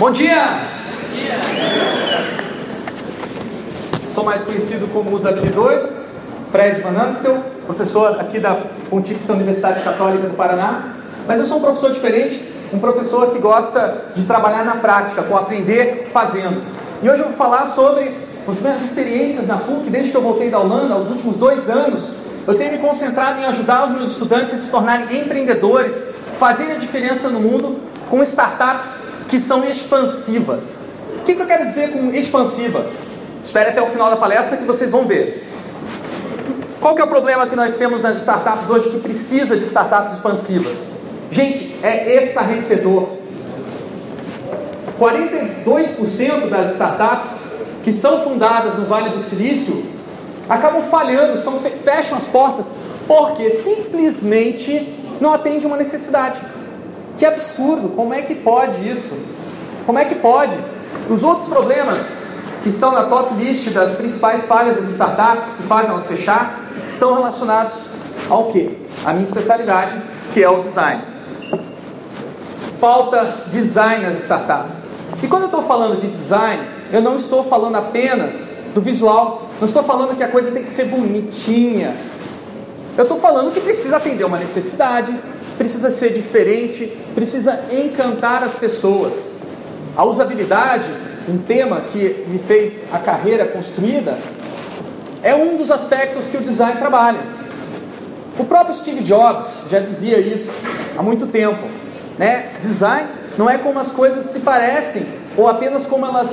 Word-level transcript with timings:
Bom 0.00 0.10
dia! 0.10 0.46
Sou 4.14 4.24
mais 4.24 4.42
conhecido 4.42 4.90
como 4.90 5.14
usabilidoido, 5.14 5.90
Fred 6.50 6.80
Van 6.80 6.98
Amstel, 6.98 7.44
professor 7.66 8.18
aqui 8.18 8.40
da 8.40 8.62
Pontifícia 8.88 9.34
Universidade 9.34 9.84
Católica 9.84 10.26
do 10.26 10.34
Paraná. 10.34 10.94
Mas 11.28 11.38
eu 11.38 11.44
sou 11.44 11.58
um 11.58 11.60
professor 11.60 11.92
diferente, 11.92 12.42
um 12.72 12.78
professor 12.78 13.30
que 13.30 13.38
gosta 13.38 14.06
de 14.14 14.22
trabalhar 14.22 14.64
na 14.64 14.76
prática, 14.76 15.22
com 15.22 15.36
aprender 15.36 16.08
fazendo. 16.10 16.62
E 17.02 17.10
hoje 17.10 17.20
eu 17.20 17.26
vou 17.26 17.36
falar 17.36 17.66
sobre 17.66 18.16
as 18.48 18.58
minhas 18.58 18.82
experiências 18.82 19.46
na 19.46 19.58
PUC, 19.58 19.90
desde 19.90 20.12
que 20.12 20.16
eu 20.16 20.22
voltei 20.22 20.48
da 20.48 20.60
Holanda, 20.60 20.94
aos 20.94 21.10
últimos 21.10 21.36
dois 21.36 21.68
anos, 21.68 22.14
eu 22.46 22.54
tenho 22.54 22.72
me 22.72 22.78
concentrado 22.78 23.38
em 23.38 23.44
ajudar 23.44 23.84
os 23.84 23.90
meus 23.90 24.12
estudantes 24.12 24.54
a 24.54 24.56
se 24.56 24.70
tornarem 24.70 25.20
empreendedores, 25.20 26.06
fazerem 26.38 26.72
a 26.72 26.78
diferença 26.78 27.28
no 27.28 27.38
mundo 27.38 27.89
com 28.10 28.22
startups 28.24 28.98
que 29.28 29.38
são 29.38 29.64
expansivas. 29.64 30.84
O 31.20 31.24
que, 31.24 31.36
que 31.36 31.40
eu 31.40 31.46
quero 31.46 31.66
dizer 31.66 31.92
com 31.92 32.12
expansiva? 32.12 32.86
Espere 33.44 33.70
até 33.70 33.80
o 33.80 33.86
final 33.90 34.10
da 34.10 34.16
palestra 34.16 34.56
que 34.56 34.64
vocês 34.64 34.90
vão 34.90 35.06
ver. 35.06 35.46
Qual 36.80 36.94
que 36.94 37.00
é 37.00 37.04
o 37.04 37.08
problema 37.08 37.46
que 37.46 37.54
nós 37.54 37.76
temos 37.76 38.02
nas 38.02 38.16
startups 38.18 38.68
hoje 38.68 38.90
que 38.90 38.98
precisa 38.98 39.56
de 39.56 39.64
startups 39.64 40.14
expansivas? 40.14 40.76
Gente, 41.30 41.76
é 41.82 42.24
estarrecedor. 42.24 43.20
42% 44.98 46.48
das 46.48 46.72
startups 46.72 47.32
que 47.84 47.92
são 47.92 48.22
fundadas 48.22 48.74
no 48.74 48.86
Vale 48.86 49.10
do 49.10 49.22
Silício 49.22 49.84
acabam 50.48 50.82
falhando, 50.82 51.38
são, 51.38 51.60
fecham 51.60 52.18
as 52.18 52.24
portas, 52.24 52.66
porque 53.06 53.50
simplesmente 53.50 54.94
não 55.20 55.32
atende 55.32 55.64
uma 55.64 55.76
necessidade. 55.76 56.40
Que 57.20 57.26
absurdo! 57.26 57.90
Como 57.90 58.14
é 58.14 58.22
que 58.22 58.34
pode 58.34 58.90
isso? 58.90 59.14
Como 59.84 59.98
é 59.98 60.06
que 60.06 60.14
pode? 60.14 60.56
Os 61.10 61.22
outros 61.22 61.50
problemas 61.50 61.98
que 62.62 62.70
estão 62.70 62.92
na 62.92 63.04
top 63.04 63.34
list 63.34 63.68
das 63.72 63.94
principais 63.94 64.46
falhas 64.46 64.76
das 64.76 64.88
startups 64.88 65.46
que 65.58 65.64
fazem 65.64 65.90
elas 65.90 66.06
fechar 66.06 66.62
estão 66.88 67.12
relacionados 67.12 67.74
ao 68.30 68.44
que? 68.46 68.74
A 69.04 69.12
minha 69.12 69.24
especialidade, 69.24 70.00
que 70.32 70.42
é 70.42 70.48
o 70.48 70.62
design. 70.62 71.02
Falta 72.80 73.36
design 73.48 74.06
nas 74.06 74.20
startups. 74.20 74.78
E 75.22 75.28
quando 75.28 75.42
eu 75.42 75.48
estou 75.48 75.64
falando 75.64 76.00
de 76.00 76.06
design, 76.06 76.66
eu 76.90 77.02
não 77.02 77.18
estou 77.18 77.44
falando 77.44 77.76
apenas 77.76 78.34
do 78.74 78.80
visual, 78.80 79.42
não 79.60 79.68
estou 79.68 79.82
falando 79.82 80.16
que 80.16 80.24
a 80.24 80.28
coisa 80.28 80.50
tem 80.52 80.62
que 80.62 80.70
ser 80.70 80.86
bonitinha. 80.86 81.94
Eu 82.96 83.02
estou 83.02 83.20
falando 83.20 83.52
que 83.52 83.60
precisa 83.60 83.98
atender 83.98 84.24
uma 84.24 84.38
necessidade, 84.38 85.14
precisa 85.60 85.90
ser 85.90 86.14
diferente, 86.14 86.90
precisa 87.14 87.60
encantar 87.70 88.42
as 88.42 88.54
pessoas. 88.54 89.34
A 89.94 90.02
usabilidade, 90.02 90.86
um 91.28 91.36
tema 91.36 91.82
que 91.82 92.24
me 92.28 92.38
fez 92.38 92.72
a 92.90 92.98
carreira 92.98 93.44
construída, 93.44 94.16
é 95.22 95.34
um 95.34 95.58
dos 95.58 95.70
aspectos 95.70 96.26
que 96.28 96.38
o 96.38 96.40
design 96.40 96.78
trabalha. 96.78 97.20
O 98.38 98.44
próprio 98.46 98.74
Steve 98.74 99.02
Jobs 99.02 99.48
já 99.70 99.80
dizia 99.80 100.18
isso 100.18 100.50
há 100.96 101.02
muito 101.02 101.26
tempo. 101.26 101.68
Né? 102.16 102.52
Design 102.62 103.10
não 103.36 103.50
é 103.50 103.58
como 103.58 103.78
as 103.78 103.92
coisas 103.92 104.32
se 104.32 104.40
parecem 104.40 105.04
ou 105.36 105.46
apenas 105.46 105.84
como 105.84 106.06
elas 106.06 106.30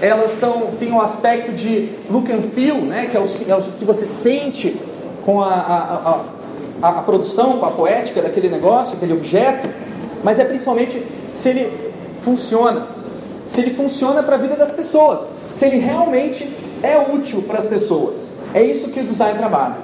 elas 0.00 0.30
têm 0.78 0.90
um 0.90 1.02
aspecto 1.02 1.52
de 1.52 1.90
look 2.10 2.32
and 2.32 2.40
feel, 2.54 2.76
né? 2.76 3.08
que 3.10 3.16
é 3.18 3.20
o, 3.20 3.28
é 3.46 3.54
o 3.54 3.62
que 3.78 3.84
você 3.84 4.06
sente 4.06 4.74
com 5.26 5.42
a, 5.42 5.52
a, 5.52 6.10
a, 6.10 6.24
a, 6.82 6.92
produção, 7.02 7.58
com 7.58 7.66
a 7.66 7.70
poética 7.70 8.22
daquele 8.22 8.48
negócio, 8.48 8.94
aquele 8.94 9.12
objeto, 9.12 9.68
mas 10.22 10.38
é 10.38 10.44
principalmente 10.44 11.04
se 11.34 11.48
ele 11.48 11.72
funciona, 12.22 12.86
se 13.48 13.60
ele 13.60 13.70
funciona 13.72 14.22
para 14.22 14.36
a 14.36 14.38
vida 14.38 14.56
das 14.56 14.70
pessoas, 14.70 15.22
se 15.54 15.66
ele 15.66 15.78
realmente 15.78 16.48
é 16.82 16.98
útil 16.98 17.42
para 17.42 17.58
as 17.58 17.66
pessoas. 17.66 18.16
É 18.54 18.62
isso 18.62 18.88
que 18.88 19.00
o 19.00 19.04
design 19.04 19.38
trabalha. 19.38 19.76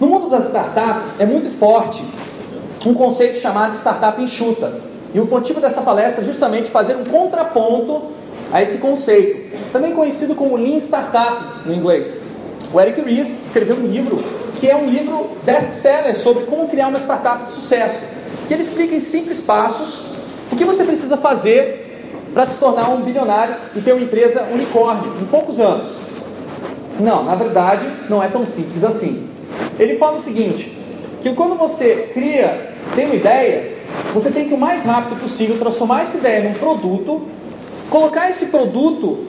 No 0.00 0.08
mundo 0.08 0.28
das 0.28 0.46
startups 0.46 1.18
é 1.18 1.26
muito 1.26 1.56
forte 1.58 2.02
um 2.84 2.94
conceito 2.94 3.38
chamado 3.38 3.74
startup 3.74 4.20
enxuta. 4.22 4.80
E 5.14 5.20
o 5.20 5.26
motivo 5.26 5.60
dessa 5.60 5.80
palestra 5.80 6.22
é 6.22 6.24
justamente 6.24 6.70
fazer 6.70 6.96
um 6.96 7.04
contraponto 7.04 8.02
a 8.52 8.62
esse 8.62 8.78
conceito, 8.78 9.56
também 9.72 9.94
conhecido 9.94 10.34
como 10.34 10.56
Lean 10.56 10.78
Startup 10.78 11.66
no 11.66 11.72
inglês. 11.72 12.22
O 12.72 12.80
Eric 12.80 13.00
Ries 13.00 13.28
escreveu 13.46 13.76
um 13.76 13.86
livro 13.86 14.22
que 14.60 14.68
é 14.68 14.76
um 14.76 14.88
livro 14.88 15.30
best-seller 15.44 16.18
sobre 16.18 16.44
como 16.44 16.68
criar 16.68 16.88
uma 16.88 16.98
startup 16.98 17.44
de 17.44 17.52
sucesso, 17.52 17.98
que 18.46 18.54
ele 18.54 18.62
explica 18.62 18.94
em 18.94 19.00
simples 19.00 19.40
passos 19.40 20.06
o 20.50 20.56
que 20.56 20.64
você 20.64 20.84
precisa 20.84 21.16
fazer 21.16 22.10
para 22.32 22.46
se 22.46 22.58
tornar 22.58 22.88
um 22.90 23.02
bilionário 23.02 23.56
e 23.74 23.80
ter 23.80 23.92
uma 23.92 24.02
empresa 24.02 24.42
unicórnio 24.52 25.12
em 25.20 25.24
poucos 25.26 25.60
anos. 25.60 25.92
Não, 26.98 27.24
na 27.24 27.34
verdade, 27.34 27.88
não 28.08 28.22
é 28.22 28.28
tão 28.28 28.46
simples 28.46 28.84
assim. 28.84 29.28
Ele 29.78 29.96
fala 29.96 30.18
o 30.18 30.22
seguinte: 30.22 30.76
que 31.22 31.32
quando 31.34 31.56
você 31.56 32.10
cria, 32.12 32.74
tem 32.94 33.06
uma 33.06 33.14
ideia, 33.14 33.78
você 34.12 34.30
tem 34.30 34.48
que 34.48 34.54
o 34.54 34.58
mais 34.58 34.84
rápido 34.84 35.20
possível 35.20 35.58
transformar 35.58 36.02
essa 36.02 36.16
ideia 36.16 36.48
num 36.48 36.54
produto 36.54 37.22
colocar 37.94 38.28
esse 38.30 38.46
produto 38.46 39.24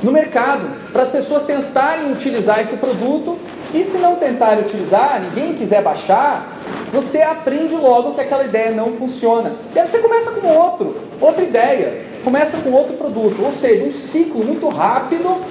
no 0.00 0.12
mercado, 0.12 0.68
para 0.92 1.02
as 1.02 1.10
pessoas 1.10 1.44
tentarem 1.44 2.12
utilizar 2.12 2.60
esse 2.60 2.76
produto, 2.76 3.36
e 3.74 3.84
se 3.84 3.98
não 3.98 4.14
tentarem 4.14 4.64
utilizar, 4.64 5.20
ninguém 5.20 5.54
quiser 5.54 5.82
baixar, 5.82 6.48
você 6.92 7.20
aprende 7.20 7.74
logo 7.74 8.14
que 8.14 8.20
aquela 8.20 8.44
ideia 8.44 8.70
não 8.70 8.92
funciona. 8.92 9.56
E 9.74 9.78
aí 9.80 9.88
você 9.88 9.98
começa 9.98 10.30
com 10.30 10.46
outro, 10.46 10.96
outra 11.20 11.42
ideia, 11.42 12.02
começa 12.22 12.56
com 12.58 12.70
outro 12.70 12.94
produto, 12.94 13.44
ou 13.44 13.52
seja, 13.52 13.84
um 13.84 13.92
ciclo 13.92 14.44
muito 14.44 14.68
rápido 14.68 15.42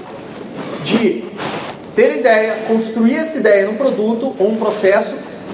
de 0.85 1.25
ter 1.93 2.19
ideia, 2.19 2.59
construir 2.65 3.17
essa 3.17 3.37
ideia 3.37 3.67
num 3.67 3.75
produto 3.75 4.33
ou 4.39 4.51
um 4.51 4.55
processo, 4.55 5.13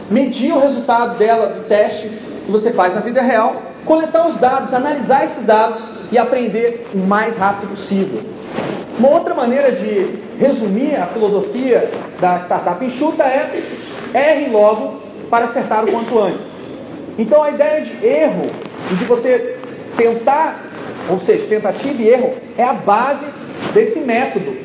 medir 0.09 0.53
o 0.53 0.59
resultado 0.59 1.17
dela 1.17 1.47
do 1.47 1.67
teste 1.67 2.07
que 2.45 2.51
você 2.51 2.71
faz 2.71 2.93
na 2.93 3.01
vida 3.01 3.21
real, 3.21 3.63
coletar 3.83 4.27
os 4.27 4.37
dados, 4.37 4.75
analisar 4.75 5.25
esses 5.25 5.43
dados 5.43 5.81
e 6.11 6.19
aprender 6.19 6.87
o 6.93 6.99
mais 6.99 7.35
rápido 7.35 7.71
possível. 7.71 8.21
Uma 8.99 9.11
outra 9.11 9.33
maneira 9.33 9.71
de 9.71 10.19
resumir 10.37 10.93
a 10.95 11.05
filosofia 11.07 11.89
da 12.19 12.39
startup 12.39 12.83
enxuta 12.83 13.23
é 13.23 13.63
erre 14.13 14.51
logo 14.51 14.99
para 15.29 15.45
acertar 15.45 15.85
o 15.85 15.91
quanto 15.91 16.19
antes. 16.19 16.45
Então 17.17 17.41
a 17.41 17.49
ideia 17.49 17.81
de 17.81 18.05
erro 18.05 18.47
e 18.91 18.95
de 18.95 19.05
você 19.05 19.57
tentar, 19.95 20.65
ou 21.09 21.17
seja, 21.21 21.47
tentativa 21.47 22.01
e 22.01 22.09
erro, 22.09 22.33
é 22.57 22.63
a 22.63 22.73
base 22.73 23.23
desse 23.73 23.99
método 23.99 24.57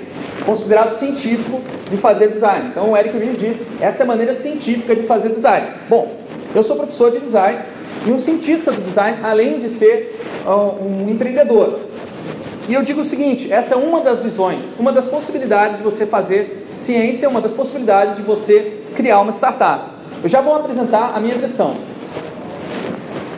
considerado 0.45 0.99
científico 0.99 1.61
de 1.89 1.97
fazer 1.99 2.33
design. 2.33 2.71
Então 2.71 2.91
o 2.91 2.97
Eric 2.97 3.17
Ries 3.17 3.39
diz, 3.39 3.57
essa 3.81 4.03
é 4.03 4.05
a 4.05 4.07
maneira 4.07 4.35
científica 4.35 4.97
de 4.97 5.07
fazer 5.07 5.29
design. 5.29 5.69
Bom, 5.89 6.13
eu 6.53 6.65
sou 6.65 6.75
professor 6.75 7.13
de 7.13 7.21
design 7.21 7.61
e 8.05 8.11
um 8.11 8.21
cientista 8.21 8.73
do 8.73 8.81
design, 8.81 9.19
além 9.23 9.61
de 9.61 9.69
ser 9.71 10.19
uh, 10.45 10.85
um 10.85 11.09
empreendedor. 11.09 11.94
E 12.69 12.75
eu 12.75 12.83
digo 12.83 13.03
o 13.03 13.05
seguinte: 13.05 13.53
essa 13.53 13.75
é 13.75 13.77
uma 13.77 14.01
das 14.01 14.21
visões, 14.21 14.65
uma 14.79 14.93
das 14.93 15.07
possibilidades 15.07 15.77
de 15.77 15.83
você 15.83 16.07
fazer 16.07 16.67
ciência, 16.79 17.29
uma 17.29 17.41
das 17.41 17.53
possibilidades 17.53 18.17
de 18.17 18.23
você 18.23 18.81
criar 18.95 19.21
uma 19.21 19.33
startup. 19.33 19.91
Eu 20.23 20.29
já 20.29 20.41
vou 20.41 20.55
apresentar 20.55 21.13
a 21.15 21.21
minha 21.21 21.35
versão. 21.35 21.75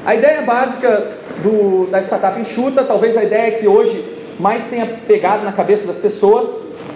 A 0.05 0.15
ideia 0.15 0.43
básica 0.43 1.19
do, 1.43 1.87
da 1.91 2.01
startup 2.03 2.41
enxuta, 2.41 2.85
talvez 2.85 3.17
a 3.17 3.25
ideia 3.25 3.59
que 3.59 3.67
hoje 3.67 4.05
mais 4.39 4.67
tenha 4.67 4.87
pegado 4.87 5.45
na 5.45 5.53
cabeça 5.53 5.87
das 5.87 5.97
pessoas, 5.97 6.49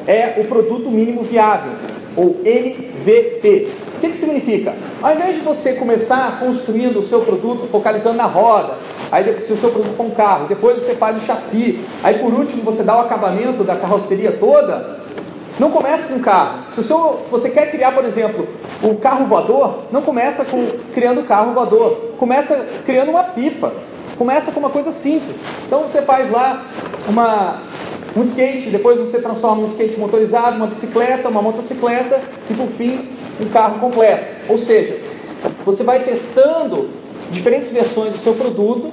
é 0.06 0.34
o 0.38 0.44
produto 0.44 0.90
mínimo 0.90 1.22
viável, 1.22 1.72
ou 2.16 2.40
MVP. 2.44 3.68
O 3.96 4.00
que, 4.00 4.10
que 4.10 4.18
significa? 4.18 4.74
Ao 5.02 5.12
invés 5.14 5.36
de 5.36 5.42
você 5.42 5.74
começar 5.74 6.40
construindo 6.40 7.00
o 7.00 7.02
seu 7.02 7.20
produto 7.20 7.68
focalizando 7.70 8.16
na 8.16 8.24
roda, 8.24 8.74
aí 9.12 9.24
se 9.46 9.52
o 9.52 9.56
seu 9.56 9.70
produto 9.70 9.94
for 9.96 10.06
um 10.06 10.10
carro, 10.10 10.46
depois 10.48 10.82
você 10.82 10.94
faz 10.94 11.16
o 11.16 11.26
chassi, 11.26 11.80
aí 12.02 12.18
por 12.18 12.32
último 12.32 12.62
você 12.62 12.82
dá 12.82 12.96
o 12.96 13.00
acabamento 13.00 13.62
da 13.62 13.76
carroceria 13.76 14.32
toda, 14.32 15.00
não 15.60 15.70
comece 15.70 16.08
com 16.08 16.16
o 16.16 16.20
carro. 16.20 16.60
Se 16.74 16.80
o 16.80 16.84
seu, 16.84 17.26
você 17.30 17.50
quer 17.50 17.70
criar, 17.70 17.92
por 17.92 18.06
exemplo, 18.06 18.48
um 18.82 18.94
carro 18.94 19.26
voador, 19.26 19.80
não 19.92 20.00
começa 20.00 20.42
com 20.42 20.66
criando 20.94 21.20
o 21.20 21.24
carro 21.24 21.52
voador. 21.52 22.12
Começa 22.16 22.66
criando 22.86 23.10
uma 23.10 23.24
pipa. 23.24 23.70
Começa 24.16 24.50
com 24.50 24.60
uma 24.60 24.70
coisa 24.70 24.90
simples. 24.90 25.36
Então 25.66 25.82
você 25.82 26.00
faz 26.00 26.30
lá 26.30 26.64
uma, 27.06 27.58
um 28.16 28.22
skate, 28.24 28.70
depois 28.70 28.98
você 28.98 29.20
transforma 29.20 29.62
um 29.62 29.70
skate 29.70 29.98
motorizado, 29.98 30.56
uma 30.56 30.66
bicicleta, 30.66 31.28
uma 31.28 31.42
motocicleta 31.42 32.20
e 32.50 32.54
por 32.54 32.68
fim 32.68 33.08
um 33.40 33.48
carro 33.50 33.78
completo. 33.78 34.26
Ou 34.48 34.58
seja, 34.58 34.98
você 35.64 35.82
vai 35.82 36.00
testando 36.00 36.90
diferentes 37.30 37.70
versões 37.70 38.12
do 38.12 38.18
seu 38.18 38.34
produto 38.34 38.90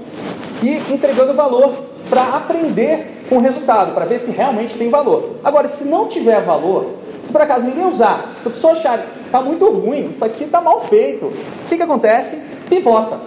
e 0.62 0.76
entregando 0.94 1.34
valor 1.34 1.74
para 2.10 2.24
aprender 2.36 3.24
com 3.28 3.38
o 3.38 3.42
resultado, 3.42 3.94
para 3.94 4.06
ver 4.06 4.20
se 4.20 4.32
realmente 4.32 4.78
tem 4.78 4.90
valor. 4.90 5.32
Agora, 5.44 5.68
se 5.68 5.84
não 5.84 6.08
tiver 6.08 6.42
valor, 6.44 6.94
se 7.24 7.32
por 7.32 7.42
acaso 7.42 7.66
ninguém 7.66 7.86
usar, 7.86 8.34
se 8.42 8.48
a 8.48 8.52
pessoa 8.52 8.74
achar 8.74 9.00
que 9.00 9.26
está 9.26 9.42
muito 9.42 9.70
ruim, 9.70 10.10
isso 10.10 10.24
aqui 10.24 10.46
está 10.46 10.62
mal 10.62 10.82
feito, 10.82 11.26
o 11.26 11.68
que, 11.68 11.76
que 11.76 11.84
acontece? 11.84 12.40
Pivota. 12.70 13.20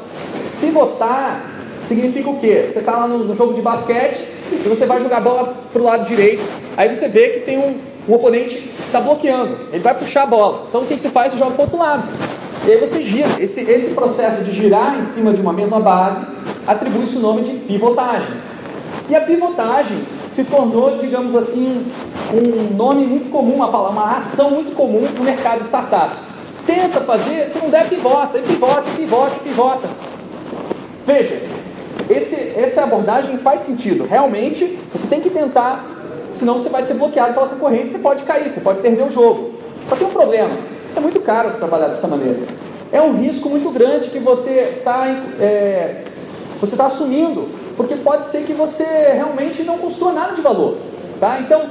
Pivotar 0.60 1.44
significa 1.86 2.30
o 2.30 2.38
quê? 2.38 2.70
Você 2.72 2.78
está 2.78 2.92
lá 2.92 3.08
no, 3.08 3.24
no, 3.24 3.36
jogo 3.36 3.54
de 3.54 3.60
basquete 3.60 4.26
e 4.54 4.68
você 4.68 4.86
vai 4.86 5.00
jogar 5.00 5.18
a 5.18 5.20
bola 5.20 5.54
para 5.72 5.80
o 5.80 5.84
lado 5.84 6.06
direito, 6.06 6.42
aí 6.76 6.94
você 6.94 7.08
vê 7.08 7.28
que 7.28 7.40
tem 7.40 7.58
um, 7.58 7.76
um 8.08 8.14
oponente 8.14 8.56
que 8.56 8.82
está 8.82 9.00
bloqueando, 9.00 9.56
ele 9.72 9.82
vai 9.82 9.94
puxar 9.94 10.22
a 10.24 10.26
bola. 10.26 10.66
Então 10.68 10.82
o 10.82 10.86
que 10.86 10.94
você 10.94 11.08
faz? 11.08 11.32
Você 11.32 11.38
joga 11.38 11.52
para 11.52 11.62
outro 11.62 11.78
lado. 11.78 12.08
E 12.66 12.70
aí 12.70 12.78
você 12.78 13.02
gira. 13.02 13.28
Esse, 13.38 13.60
esse 13.60 13.94
processo 13.94 14.44
de 14.44 14.52
girar 14.52 14.98
em 14.98 15.06
cima 15.06 15.32
de 15.32 15.40
uma 15.40 15.52
mesma 15.52 15.80
base 15.80 16.26
atribui-se 16.66 17.16
o 17.16 17.20
nome 17.20 17.42
de 17.42 17.58
pivotagem. 17.60 18.28
E 19.08 19.16
a 19.16 19.20
pivotagem 19.22 20.02
se 20.34 20.44
tornou, 20.44 20.98
digamos 20.98 21.34
assim, 21.34 21.84
um 22.32 22.76
nome 22.76 23.06
muito 23.06 23.30
comum, 23.30 23.54
uma, 23.54 23.68
palavra, 23.68 23.92
uma 23.92 24.18
ação 24.18 24.50
muito 24.50 24.74
comum 24.74 25.04
no 25.18 25.24
mercado 25.24 25.60
de 25.60 25.64
startups. 25.64 26.22
Tenta 26.66 27.00
fazer, 27.00 27.50
se 27.50 27.58
não 27.58 27.70
der, 27.70 27.88
pivota, 27.88 28.38
e 28.38 28.42
pivota, 28.42 28.84
pivota, 28.96 29.36
pivota. 29.42 29.88
Veja, 31.06 31.40
esse, 32.10 32.34
essa 32.58 32.82
abordagem 32.82 33.38
faz 33.38 33.64
sentido. 33.64 34.04
Realmente, 34.04 34.78
você 34.92 35.06
tem 35.06 35.20
que 35.20 35.30
tentar, 35.30 35.84
senão 36.38 36.58
você 36.58 36.68
vai 36.68 36.82
ser 36.84 36.94
bloqueado 36.94 37.34
pela 37.34 37.46
concorrência, 37.46 37.92
você 37.92 37.98
pode 37.98 38.24
cair, 38.24 38.50
você 38.50 38.60
pode 38.60 38.80
perder 38.80 39.04
o 39.04 39.12
jogo. 39.12 39.54
Só 39.88 39.96
tem 39.96 40.06
um 40.06 40.10
problema, 40.10 40.50
é 40.96 41.00
muito 41.00 41.20
caro 41.20 41.52
trabalhar 41.52 41.88
dessa 41.88 42.08
maneira. 42.08 42.38
É 42.92 43.00
um 43.00 43.16
risco 43.16 43.48
muito 43.48 43.70
grande 43.70 44.10
que 44.10 44.18
você 44.18 44.76
está 44.78 45.06
é, 45.38 46.04
tá 46.76 46.86
assumindo, 46.86 47.48
porque 47.76 47.94
pode 47.94 48.26
ser 48.26 48.42
que 48.42 48.52
você 48.52 48.84
realmente 48.84 49.62
não 49.62 49.78
construa 49.78 50.12
nada 50.12 50.34
de 50.34 50.40
valor. 50.40 50.78
Tá? 51.20 51.40
Então, 51.40 51.70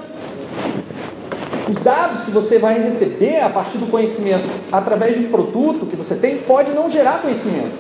os 1.69 1.83
dados 1.83 2.23
que 2.23 2.31
você 2.31 2.57
vai 2.57 2.79
receber 2.81 3.41
a 3.41 3.49
partir 3.49 3.77
do 3.77 3.87
conhecimento 3.87 4.47
através 4.71 5.17
de 5.17 5.25
um 5.25 5.29
produto 5.29 5.85
que 5.85 5.95
você 5.95 6.15
tem 6.15 6.37
pode 6.37 6.71
não 6.71 6.89
gerar 6.89 7.21
conhecimento. 7.21 7.77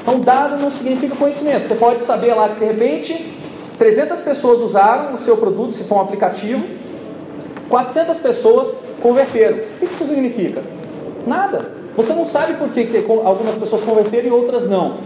Então, 0.00 0.20
dado 0.20 0.60
não 0.60 0.70
significa 0.70 1.14
conhecimento. 1.16 1.68
Você 1.68 1.74
pode 1.74 2.02
saber 2.04 2.34
lá 2.34 2.48
que 2.48 2.60
de 2.60 2.64
repente 2.64 3.34
300 3.78 4.20
pessoas 4.20 4.60
usaram 4.60 5.14
o 5.14 5.18
seu 5.18 5.36
produto, 5.36 5.72
se 5.72 5.84
for 5.84 5.98
um 5.98 6.00
aplicativo, 6.00 6.64
400 7.68 8.18
pessoas 8.18 8.74
converteram. 9.00 9.58
O 9.58 9.78
que 9.78 9.84
isso 9.84 10.06
significa? 10.06 10.62
Nada. 11.26 11.72
Você 11.96 12.12
não 12.12 12.26
sabe 12.26 12.54
por 12.54 12.70
que, 12.70 12.88
algumas 13.24 13.56
pessoas 13.56 13.82
converteram 13.82 14.28
e 14.28 14.30
outras 14.30 14.68
não. 14.68 14.98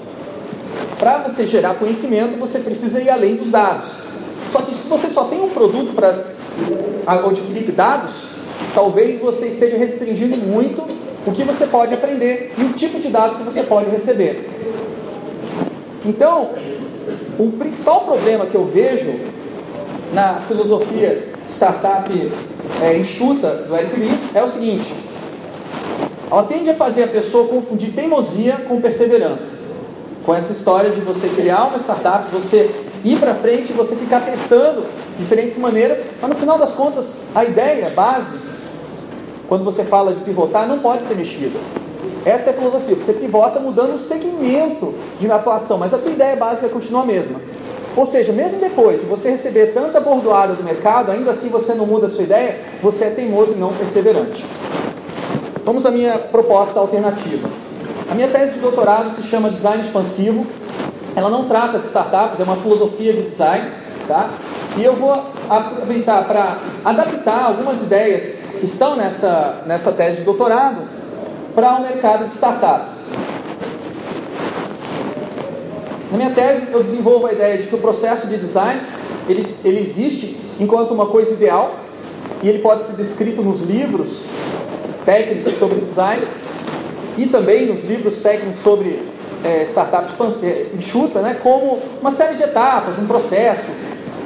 Para 0.99 1.19
você 1.19 1.47
gerar 1.47 1.75
conhecimento, 1.75 2.39
você 2.39 2.59
precisa 2.59 3.01
ir 3.01 3.11
além 3.11 3.37
dos 3.37 3.51
dados. 3.51 3.91
Só 4.53 4.61
que 4.61 4.75
se 4.75 4.87
você 4.87 5.09
só 5.09 5.25
tem 5.25 5.41
um 5.41 5.49
produto 5.49 5.95
para 5.95 6.27
adquirir 7.07 7.73
dados, 7.73 8.13
talvez 8.75 9.21
você 9.21 9.47
esteja 9.47 9.77
restringindo 9.77 10.37
muito 10.37 10.87
o 11.27 11.33
que 11.33 11.45
você 11.45 11.67
pode 11.67 11.95
aprender 11.95 12.53
e 12.59 12.63
o 12.65 12.73
tipo 12.73 12.99
de 12.99 13.09
dado 13.09 13.37
que 13.37 13.45
você 13.45 13.63
pode 13.63 13.91
receber. 13.91 14.49
Então, 16.05 16.51
o 17.39 17.53
principal 17.53 18.01
problema 18.03 18.47
que 18.47 18.55
eu 18.55 18.65
vejo 18.65 19.15
na 20.13 20.35
filosofia 20.47 21.29
startup 21.51 22.11
é, 22.83 22.99
enxuta 22.99 23.49
do 23.69 23.77
Eric 23.77 24.01
Ries 24.01 24.35
é 24.35 24.43
o 24.43 24.51
seguinte: 24.51 24.93
ela 26.31 26.43
tende 26.45 26.71
a 26.71 26.75
fazer 26.75 27.05
a 27.05 27.09
pessoa 27.09 27.47
confundir 27.47 27.93
teimosia 27.93 28.57
com 28.69 28.81
perseverança. 28.81 29.63
Com 30.25 30.35
essa 30.35 30.53
história 30.53 30.91
de 30.91 31.01
você 31.01 31.29
criar 31.29 31.65
uma 31.65 31.79
startup, 31.79 32.31
você 32.31 32.71
ir 33.05 33.19
para 33.19 33.35
frente, 33.35 33.73
você 33.73 33.97
ficar 33.97 34.21
testando 34.21 34.85
diferentes 35.19 35.59
maneiras, 35.59 35.99
mas 36.21 36.31
no 36.31 36.37
final 36.37 36.59
das 36.59 36.73
contas, 36.73 37.07
a 37.35 37.45
ideia, 37.45 37.91
base, 37.91 38.39
quando 39.53 39.65
você 39.65 39.85
fala 39.85 40.15
de 40.15 40.25
pivotar, 40.25 40.67
não 40.67 40.79
pode 40.79 41.05
ser 41.05 41.15
mexida. 41.15 41.61
Essa 42.25 42.49
é 42.49 42.55
a 42.55 42.57
filosofia. 42.57 42.97
Você 42.97 43.13
pivota 43.13 43.61
mudando 43.61 43.97
o 43.97 43.99
segmento 43.99 44.95
de 45.21 45.31
atuação, 45.31 45.77
mas 45.77 45.93
a 45.93 45.99
tua 45.99 46.11
ideia 46.11 46.35
básica 46.35 46.71
continua 46.71 47.03
a 47.03 47.05
mesma. 47.05 47.39
Ou 47.95 48.07
seja, 48.07 48.33
mesmo 48.33 48.59
depois 48.59 48.99
de 48.99 49.07
você 49.07 49.33
receber 49.33 49.75
tanta 49.75 50.01
bordoada 50.01 50.55
do 50.55 50.65
mercado, 50.65 51.13
ainda 51.13 51.33
assim 51.33 51.51
você 51.51 51.75
não 51.75 51.85
muda 51.85 52.07
a 52.07 52.09
sua 52.09 52.25
ideia, 52.25 52.61
você 52.83 53.05
é 53.05 53.11
teimoso 53.11 53.53
e 53.53 53.57
não 53.57 53.75
perseverante. 53.75 54.43
Vamos 55.67 55.85
à 55.85 55.91
minha 55.91 56.17
proposta 56.17 56.81
alternativa. 56.81 57.51
A 58.11 58.15
minha 58.15 58.29
tese 58.29 58.55
de 58.55 58.61
doutorado 58.61 59.15
se 59.17 59.29
chama 59.29 59.51
Design 59.51 59.83
Expansivo. 59.83 60.47
Ela 61.15 61.29
não 61.29 61.45
trata 61.45 61.79
de 61.79 61.89
startups, 61.89 62.41
é 62.41 62.45
uma 62.45 62.57
filosofia 62.57 63.13
de 63.13 63.29
design, 63.29 63.71
tá? 64.09 64.31
E 64.79 64.83
eu 64.83 64.95
vou 64.95 65.13
aproveitar 65.51 66.25
para 66.25 66.57
adaptar 66.87 67.45
algumas 67.45 67.83
ideias 67.83 68.41
que 68.63 68.67
estão 68.67 68.95
nessa, 68.95 69.65
nessa 69.67 69.91
tese 69.91 70.19
de 70.19 70.23
doutorado 70.23 70.83
para 71.53 71.75
o 71.75 71.83
mercado 71.83 72.29
de 72.29 72.35
startups. 72.35 72.95
Na 76.13 76.17
minha 76.17 76.31
tese, 76.31 76.69
eu 76.71 76.81
desenvolvo 76.81 77.27
a 77.27 77.33
ideia 77.33 77.59
de 77.59 77.67
que 77.67 77.75
o 77.75 77.79
processo 77.79 78.29
de 78.29 78.37
design 78.37 78.81
ele, 79.29 79.53
ele 79.65 79.81
existe 79.81 80.39
enquanto 80.61 80.93
uma 80.93 81.07
coisa 81.07 81.33
ideal 81.33 81.75
e 82.41 82.49
ele 82.49 82.61
pode 82.61 82.85
ser 82.85 82.95
descrito 82.95 83.43
nos 83.43 83.63
livros 83.63 84.21
técnicos 85.05 85.59
sobre 85.59 85.81
design 85.81 86.23
e 87.19 87.27
também 87.27 87.67
nos 87.67 87.83
livros 87.83 88.23
técnicos 88.23 88.63
sobre 88.63 89.03
é, 89.45 89.65
startups 89.71 90.41
é, 90.45 90.67
enxuta, 90.79 91.21
né, 91.21 91.37
como 91.43 91.81
uma 92.01 92.13
série 92.13 92.37
de 92.37 92.45
etapas, 92.45 92.97
um 92.97 93.09
processo 93.09 93.69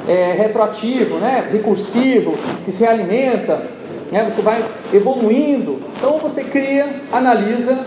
é, 0.07 0.33
retroativo, 0.33 1.15
né, 1.15 1.49
recursivo, 1.51 2.37
que 2.65 2.71
se 2.71 2.85
alimenta, 2.85 3.76
né, 4.11 4.23
você 4.23 4.41
vai 4.41 4.63
evoluindo. 4.93 5.79
Então 5.97 6.17
você 6.17 6.43
cria, 6.43 7.01
analisa 7.11 7.85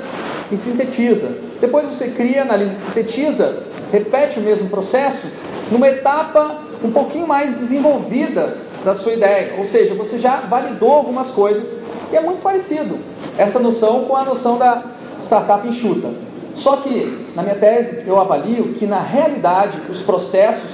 e 0.51 0.57
sintetiza. 0.57 1.35
Depois 1.61 1.89
você 1.89 2.09
cria, 2.09 2.43
analisa 2.43 2.73
e 2.73 2.87
sintetiza, 2.87 3.63
repete 3.93 4.39
o 4.39 4.43
mesmo 4.43 4.69
processo 4.69 5.27
numa 5.71 5.89
etapa 5.89 6.59
um 6.83 6.91
pouquinho 6.91 7.27
mais 7.27 7.57
desenvolvida 7.59 8.59
da 8.85 8.95
sua 8.95 9.13
ideia. 9.13 9.55
Ou 9.59 9.67
seja, 9.67 9.95
você 9.95 10.19
já 10.19 10.41
validou 10.41 10.93
algumas 10.93 11.31
coisas 11.31 11.77
e 12.13 12.17
é 12.17 12.21
muito 12.21 12.43
parecido 12.43 12.99
essa 13.39 13.59
noção 13.59 14.05
com 14.05 14.17
a 14.17 14.25
noção 14.25 14.59
da 14.59 14.85
startup 15.23 15.67
enxuta. 15.67 16.09
Só 16.57 16.77
que, 16.77 17.27
na 17.35 17.43
minha 17.43 17.55
tese, 17.55 18.03
eu 18.07 18.21
avalio 18.21 18.75
que 18.75 18.87
na 18.87 19.01
realidade 19.01 19.81
os 19.89 20.03
processos 20.03 20.69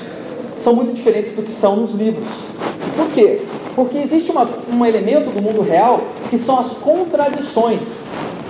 são 0.64 0.74
muito 0.74 0.94
diferentes 0.94 1.34
do 1.34 1.42
que 1.42 1.52
são 1.52 1.76
nos 1.76 1.94
livros. 1.94 2.26
Por 2.96 3.08
quê? 3.10 3.40
Porque 3.76 3.98
existe 3.98 4.30
uma, 4.30 4.48
um 4.72 4.86
elemento 4.86 5.30
do 5.30 5.42
mundo 5.42 5.60
real 5.60 6.00
que 6.30 6.38
são 6.38 6.58
as 6.58 6.68
contradições. 6.78 7.82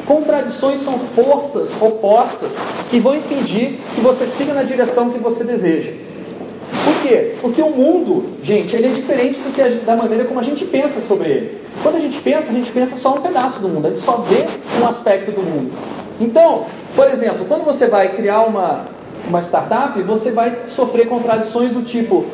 Contradições 0.07 0.85
são 0.85 0.97
forças 1.01 1.69
opostas 1.81 2.53
que 2.89 3.01
vão 3.01 3.17
impedir 3.17 3.81
que 3.93 4.01
você 4.01 4.25
siga 4.27 4.55
na 4.55 4.63
direção 4.63 5.11
que 5.11 5.19
você 5.19 5.43
deseja. 5.43 5.91
Por 6.85 7.03
quê? 7.03 7.35
Porque 7.41 7.61
o 7.61 7.71
mundo, 7.71 8.35
gente, 8.41 8.77
ele 8.77 8.87
é 8.87 8.91
diferente 8.91 9.41
do 9.41 9.53
que 9.53 9.61
a, 9.61 9.69
da 9.69 9.97
maneira 9.97 10.25
como 10.25 10.39
a 10.39 10.45
gente 10.45 10.65
pensa 10.65 11.01
sobre 11.01 11.29
ele. 11.29 11.61
Quando 11.83 11.97
a 11.97 12.01
gente 12.01 12.21
pensa, 12.21 12.49
a 12.49 12.53
gente 12.53 12.71
pensa 12.71 12.97
só 12.97 13.17
um 13.17 13.21
pedaço 13.21 13.59
do 13.59 13.69
mundo, 13.69 13.89
a 13.89 13.91
gente 13.91 14.05
só 14.05 14.19
vê 14.19 14.47
um 14.81 14.87
aspecto 14.87 15.33
do 15.33 15.43
mundo. 15.43 15.73
Então, 16.21 16.67
por 16.95 17.09
exemplo, 17.09 17.45
quando 17.47 17.65
você 17.65 17.89
vai 17.89 18.15
criar 18.15 18.43
uma, 18.43 18.85
uma 19.27 19.43
startup, 19.43 20.01
você 20.03 20.31
vai 20.31 20.57
sofrer 20.69 21.09
contradições 21.09 21.73
do 21.73 21.83
tipo: 21.83 22.25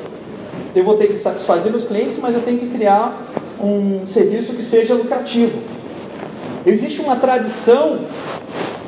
eu 0.75 0.85
vou 0.85 0.97
ter 0.97 1.09
que 1.09 1.19
satisfazer 1.19 1.75
os 1.75 1.85
clientes, 1.85 2.19
mas 2.21 2.35
eu 2.35 2.43
tenho 2.43 2.59
que 2.59 2.69
criar 2.69 3.23
um 3.61 4.07
serviço 4.07 4.55
que 4.55 4.63
seja 4.63 4.95
lucrativo. 4.95 5.59
Existe 6.65 7.01
uma 7.01 7.17
tradição 7.17 8.01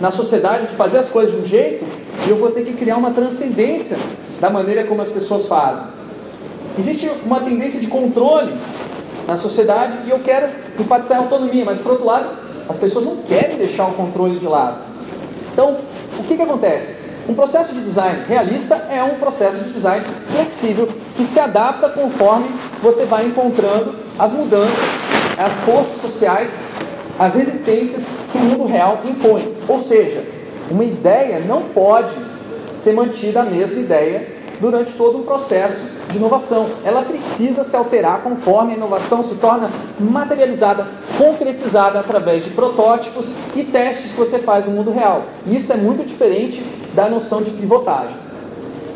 na 0.00 0.10
sociedade 0.10 0.68
de 0.68 0.76
fazer 0.76 0.98
as 0.98 1.08
coisas 1.08 1.34
de 1.34 1.42
um 1.42 1.46
jeito 1.46 1.84
e 2.26 2.30
eu 2.30 2.36
vou 2.36 2.50
ter 2.50 2.64
que 2.64 2.72
criar 2.72 2.96
uma 2.96 3.10
transcendência 3.10 3.96
da 4.40 4.50
maneira 4.50 4.84
como 4.84 5.02
as 5.02 5.10
pessoas 5.10 5.46
fazem. 5.46 5.84
Existe 6.78 7.10
uma 7.24 7.40
tendência 7.40 7.78
de 7.78 7.86
controle 7.86 8.52
na 9.28 9.36
sociedade 9.36 10.06
e 10.06 10.10
eu 10.10 10.18
quero 10.20 10.48
enfatizar 10.78 11.18
a 11.18 11.20
autonomia, 11.22 11.64
mas 11.64 11.78
por 11.78 11.92
outro 11.92 12.06
lado, 12.06 12.30
as 12.68 12.76
pessoas 12.78 13.04
não 13.04 13.16
querem 13.18 13.58
deixar 13.58 13.86
o 13.86 13.92
controle 13.92 14.38
de 14.38 14.46
lado. 14.46 14.78
Então, 15.52 15.76
o 16.18 16.22
que, 16.24 16.36
que 16.36 16.42
acontece? 16.42 16.94
Um 17.28 17.34
processo 17.34 17.72
de 17.72 17.80
design 17.80 18.24
realista 18.26 18.74
é 18.90 19.02
um 19.02 19.14
processo 19.14 19.56
de 19.58 19.72
design 19.72 20.04
flexível 20.30 20.88
que 21.16 21.24
se 21.26 21.38
adapta 21.38 21.88
conforme 21.88 22.48
você 22.82 23.04
vai 23.04 23.26
encontrando 23.26 23.94
as 24.18 24.32
mudanças, 24.32 24.78
as 25.38 25.52
forças 25.64 26.00
sociais, 26.00 26.50
as 27.18 27.34
resistências 27.34 28.02
que 28.30 28.38
o 28.38 28.40
mundo 28.40 28.66
real 28.66 29.00
impõe. 29.04 29.54
Ou 29.68 29.82
seja, 29.82 30.24
uma 30.70 30.84
ideia 30.84 31.40
não 31.40 31.62
pode 31.62 32.14
ser 32.82 32.92
mantida 32.92 33.40
a 33.40 33.44
mesma 33.44 33.80
ideia 33.80 34.34
durante 34.60 34.92
todo 34.92 35.18
um 35.18 35.22
processo 35.22 35.76
de 36.10 36.16
inovação. 36.16 36.66
Ela 36.84 37.02
precisa 37.02 37.64
se 37.64 37.74
alterar 37.74 38.22
conforme 38.22 38.72
a 38.72 38.76
inovação 38.76 39.24
se 39.24 39.34
torna 39.36 39.70
materializada, 39.98 40.86
concretizada 41.18 41.98
através 42.00 42.44
de 42.44 42.50
protótipos 42.50 43.26
e 43.54 43.64
testes 43.64 44.12
que 44.12 44.16
você 44.16 44.38
faz 44.38 44.66
no 44.66 44.72
mundo 44.72 44.92
real. 44.92 45.24
Isso 45.46 45.72
é 45.72 45.76
muito 45.76 46.06
diferente 46.06 46.64
da 46.94 47.08
noção 47.08 47.42
de 47.42 47.50
pivotagem. 47.50 48.16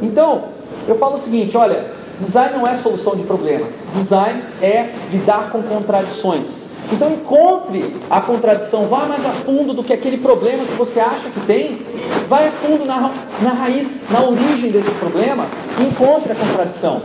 Então, 0.01 0.45
eu 0.87 0.97
falo 0.97 1.17
o 1.17 1.21
seguinte: 1.21 1.57
olha, 1.57 1.91
design 2.19 2.59
não 2.59 2.67
é 2.67 2.77
solução 2.77 3.17
de 3.17 3.23
problemas, 3.23 3.73
design 3.95 4.43
é 4.61 4.91
lidar 5.11 5.51
com 5.51 5.63
contradições. 5.63 6.69
Então 6.93 7.13
encontre 7.13 7.97
a 8.09 8.21
contradição, 8.21 8.87
vá 8.87 9.05
mais 9.05 9.25
a 9.25 9.31
fundo 9.31 9.75
do 9.75 9.85
que 9.85 9.93
aquele 9.93 10.19
problema 10.19 10.65
que 10.65 10.73
você 10.73 11.01
acha 11.01 11.29
que 11.29 11.41
tem, 11.41 11.83
vai 12.29 12.49
a 12.49 12.51
fundo 12.51 12.85
na, 12.85 13.11
na 13.43 13.51
raiz, 13.51 14.05
na 14.11 14.23
origem 14.23 14.71
desse 14.71 14.91
problema 14.93 15.47
e 15.79 15.83
encontre 15.83 16.33
a 16.33 16.35
contradição. 16.35 17.03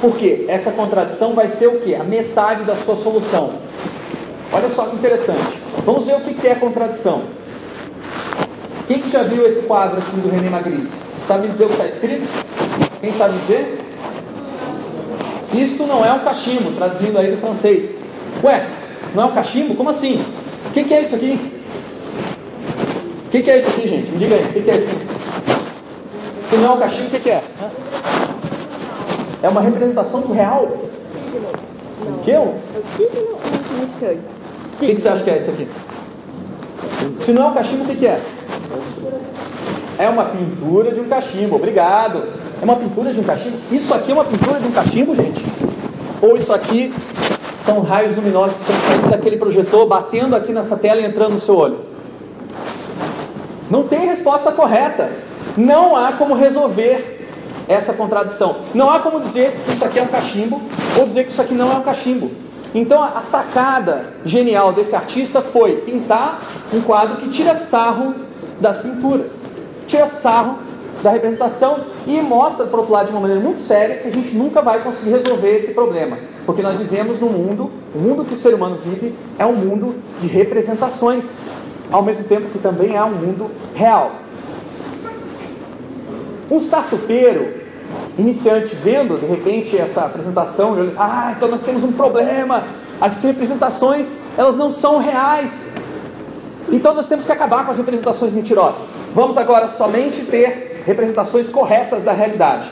Porque 0.00 0.44
essa 0.48 0.70
contradição 0.70 1.34
vai 1.34 1.48
ser 1.48 1.68
o 1.68 1.80
que? 1.80 1.94
A 1.94 2.04
metade 2.04 2.64
da 2.64 2.74
sua 2.76 2.96
solução. 2.96 3.52
Olha 4.52 4.68
só 4.74 4.86
que 4.86 4.96
interessante. 4.96 5.58
Vamos 5.84 6.04
ver 6.06 6.16
o 6.16 6.20
que 6.20 6.46
é 6.46 6.54
contradição. 6.54 7.22
Quem 8.86 8.98
que 8.98 9.10
já 9.10 9.22
viu 9.22 9.46
esse 9.46 9.60
quadro 9.62 9.98
aqui 9.98 10.16
do 10.16 10.28
René 10.28 10.50
Magritte? 10.50 10.88
Sabe 11.26 11.48
dizer 11.48 11.64
o 11.64 11.68
que 11.68 11.74
está 11.74 11.86
escrito? 11.86 12.26
Quem 13.00 13.12
sabe 13.12 13.38
dizer? 13.38 13.89
Isto 15.52 15.86
não 15.86 16.04
é 16.04 16.12
um 16.12 16.20
cachimbo, 16.20 16.72
traduzindo 16.72 17.18
aí 17.18 17.32
do 17.32 17.38
francês. 17.38 17.96
Ué, 18.42 18.66
não 19.14 19.24
é 19.24 19.26
um 19.26 19.32
cachimbo? 19.32 19.74
Como 19.74 19.90
assim? 19.90 20.24
O 20.66 20.70
que, 20.72 20.84
que, 20.84 20.94
é 20.94 21.02
isso 21.02 21.16
aqui? 21.16 21.52
O 23.26 23.30
que, 23.30 23.42
que, 23.42 23.50
é 23.50 23.58
isso 23.58 23.68
aqui, 23.70 23.88
gente? 23.88 24.10
Me 24.12 24.18
diga 24.18 24.36
aí, 24.36 24.44
o 24.44 24.48
que, 24.48 24.62
que, 24.62 24.70
é 24.70 24.76
isso 24.76 24.88
aqui? 24.88 25.06
Se 26.48 26.56
não 26.56 26.72
é 26.72 26.74
um 26.74 26.78
cachimbo, 26.78 27.06
o 27.06 27.10
que, 27.10 27.20
que 27.20 27.30
é? 27.30 27.42
É 29.42 29.48
uma 29.48 29.60
representação 29.60 30.20
do 30.20 30.32
real? 30.32 30.68
O 32.02 32.22
que? 32.24 32.36
O 32.36 32.54
que, 34.78 34.94
que 34.94 35.00
você 35.00 35.08
acha 35.08 35.24
que 35.24 35.30
é 35.30 35.38
isso 35.38 35.50
aqui? 35.50 35.68
Se 37.20 37.32
não 37.32 37.42
é 37.42 37.46
um 37.46 37.54
cachimbo, 37.54 37.84
o 37.84 37.86
que, 37.86 37.96
que 37.96 38.06
é? 38.06 38.20
É 39.98 40.08
uma 40.08 40.24
pintura 40.24 40.92
de 40.92 41.00
um 41.00 41.08
cachimbo, 41.08 41.56
obrigado. 41.56 42.24
É 42.60 42.64
uma 42.64 42.76
pintura 42.76 43.12
de 43.12 43.20
um 43.20 43.24
cachimbo? 43.24 43.56
Isso 43.72 43.94
aqui 43.94 44.10
é 44.10 44.14
uma 44.14 44.24
pintura 44.24 44.60
de 44.60 44.66
um 44.66 44.72
cachimbo, 44.72 45.14
gente? 45.14 45.42
Ou 46.20 46.36
isso 46.36 46.52
aqui 46.52 46.92
são 47.64 47.80
raios 47.80 48.14
luminosos 48.14 48.54
que 48.56 48.62
estão 48.62 48.76
saindo 48.86 49.10
daquele 49.10 49.36
projetor, 49.38 49.86
batendo 49.86 50.36
aqui 50.36 50.52
nessa 50.52 50.76
tela 50.76 51.00
e 51.00 51.06
entrando 51.06 51.34
no 51.34 51.40
seu 51.40 51.56
olho? 51.56 51.78
Não 53.70 53.84
tem 53.84 54.06
resposta 54.06 54.52
correta. 54.52 55.10
Não 55.56 55.96
há 55.96 56.12
como 56.12 56.34
resolver 56.34 57.26
essa 57.66 57.94
contradição. 57.94 58.56
Não 58.74 58.90
há 58.90 58.98
como 58.98 59.20
dizer 59.20 59.52
que 59.64 59.72
isso 59.72 59.84
aqui 59.84 59.98
é 59.98 60.02
um 60.02 60.08
cachimbo 60.08 60.60
ou 60.98 61.06
dizer 61.06 61.24
que 61.24 61.30
isso 61.30 61.40
aqui 61.40 61.54
não 61.54 61.72
é 61.72 61.76
um 61.76 61.82
cachimbo. 61.82 62.30
Então 62.74 63.02
a 63.02 63.22
sacada 63.22 64.12
genial 64.24 64.72
desse 64.72 64.94
artista 64.94 65.40
foi 65.40 65.76
pintar 65.76 66.40
um 66.72 66.80
quadro 66.80 67.16
que 67.16 67.28
tira 67.30 67.58
sarro 67.58 68.14
das 68.60 68.78
pinturas, 68.78 69.30
tira 69.88 70.06
sarro 70.08 70.58
da 71.02 71.10
representação 71.10 71.80
e 72.06 72.20
mostra 72.20 72.66
o 72.66 72.76
outro 72.76 72.92
lado 72.92 73.06
de 73.06 73.12
uma 73.12 73.20
maneira 73.20 73.42
muito 73.42 73.60
séria 73.62 73.96
que 73.96 74.08
a 74.08 74.12
gente 74.12 74.36
nunca 74.36 74.60
vai 74.60 74.82
conseguir 74.82 75.10
resolver 75.10 75.56
esse 75.56 75.72
problema, 75.72 76.18
porque 76.44 76.62
nós 76.62 76.76
vivemos 76.76 77.20
num 77.20 77.30
mundo, 77.30 77.70
o 77.94 77.98
mundo 77.98 78.24
que 78.24 78.34
o 78.34 78.40
ser 78.40 78.54
humano 78.54 78.78
vive 78.84 79.14
é 79.38 79.46
um 79.46 79.54
mundo 79.54 79.96
de 80.20 80.26
representações, 80.26 81.24
ao 81.90 82.02
mesmo 82.02 82.24
tempo 82.24 82.48
que 82.50 82.58
também 82.58 82.96
é 82.96 83.04
um 83.04 83.10
mundo 83.10 83.50
real. 83.74 84.12
Um 86.50 86.58
startupeiro 86.58 87.60
iniciante 88.18 88.74
vendo 88.76 89.18
de 89.18 89.26
repente 89.26 89.76
essa 89.76 90.02
apresentação, 90.02 90.78
ele, 90.78 90.94
ah, 90.98 91.32
então 91.36 91.48
nós 91.48 91.62
temos 91.62 91.82
um 91.82 91.92
problema, 91.92 92.64
as 93.00 93.16
representações 93.18 94.06
elas 94.36 94.56
não 94.56 94.70
são 94.70 94.98
reais, 94.98 95.50
então 96.70 96.94
nós 96.94 97.06
temos 97.06 97.24
que 97.24 97.32
acabar 97.32 97.64
com 97.64 97.72
as 97.72 97.78
representações 97.78 98.32
mentirosas. 98.32 98.99
Vamos 99.14 99.36
agora 99.36 99.68
somente 99.68 100.22
ter 100.22 100.82
representações 100.86 101.48
corretas 101.48 102.02
da 102.04 102.12
realidade. 102.12 102.70